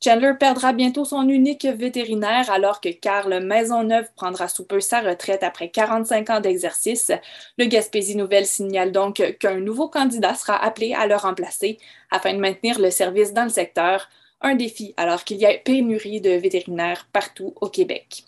[0.04, 5.42] Chandler perdra bientôt son unique vétérinaire alors que Carl Maisonneuve prendra sous peu sa retraite
[5.42, 7.10] après 45 ans d'exercice.
[7.56, 11.78] Le Gaspésie Nouvelle signale donc qu'un nouveau candidat sera appelé à le remplacer
[12.10, 14.10] afin de maintenir le service dans le secteur,
[14.42, 18.24] un défi alors qu'il y a pénurie de vétérinaires partout au Québec.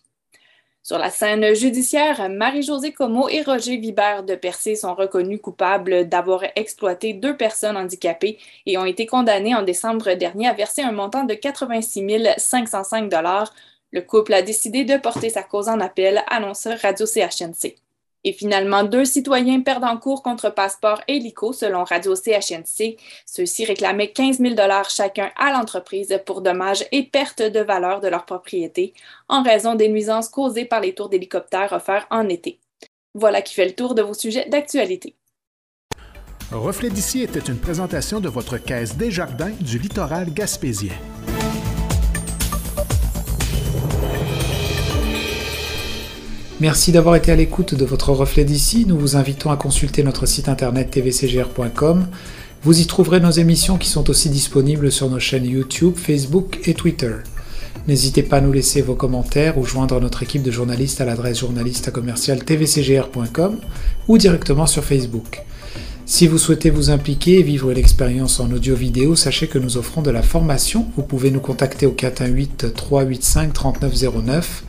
[0.89, 6.45] Sur la scène judiciaire, Marie-Josée Comeau et Roger Vibert de Percé sont reconnus coupables d'avoir
[6.57, 11.25] exploité deux personnes handicapées et ont été condamnés en décembre dernier à verser un montant
[11.25, 13.13] de 86 505
[13.93, 17.77] Le couple a décidé de porter sa cause en appel, annonce Radio CHNC.
[18.29, 22.99] Et finalement, deux citoyens perdent en cours contre passeport hélico selon Radio CHNC.
[23.25, 24.55] Ceux-ci réclamaient 15 000
[24.91, 28.93] chacun à l'entreprise pour dommages et pertes de valeur de leur propriété
[29.31, 32.61] en raison des nuisances causées par les tours d'hélicoptères offerts en été.
[33.15, 35.17] Voilà qui fait le tour de vos sujets d'actualité.
[36.53, 40.93] Reflet d'ici était une présentation de votre caisse des jardins du littoral gaspésien.
[46.61, 48.85] Merci d'avoir été à l'écoute de votre reflet d'ici.
[48.85, 52.09] Nous vous invitons à consulter notre site internet tvcgr.com.
[52.65, 56.75] Vous y trouverez nos émissions qui sont aussi disponibles sur nos chaînes YouTube, Facebook et
[56.75, 57.15] Twitter.
[57.87, 61.39] N'hésitez pas à nous laisser vos commentaires ou joindre notre équipe de journalistes à l'adresse
[61.39, 63.59] journaliste tvcgr.com
[64.09, 65.45] ou directement sur Facebook.
[66.07, 70.11] Si vous souhaitez vous impliquer et vivre l'expérience en audio-vidéo, sachez que nous offrons de
[70.11, 70.87] la formation.
[70.97, 74.65] Vous pouvez nous contacter au 418 385 3909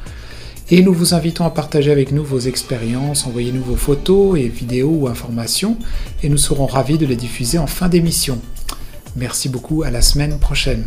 [0.71, 4.91] et nous vous invitons à partager avec nous vos expériences, envoyez-nous vos photos et vidéos
[5.01, 5.77] ou informations,
[6.21, 8.39] et nous serons ravis de les diffuser en fin d'émission.
[9.15, 10.85] Merci beaucoup, à la semaine prochaine.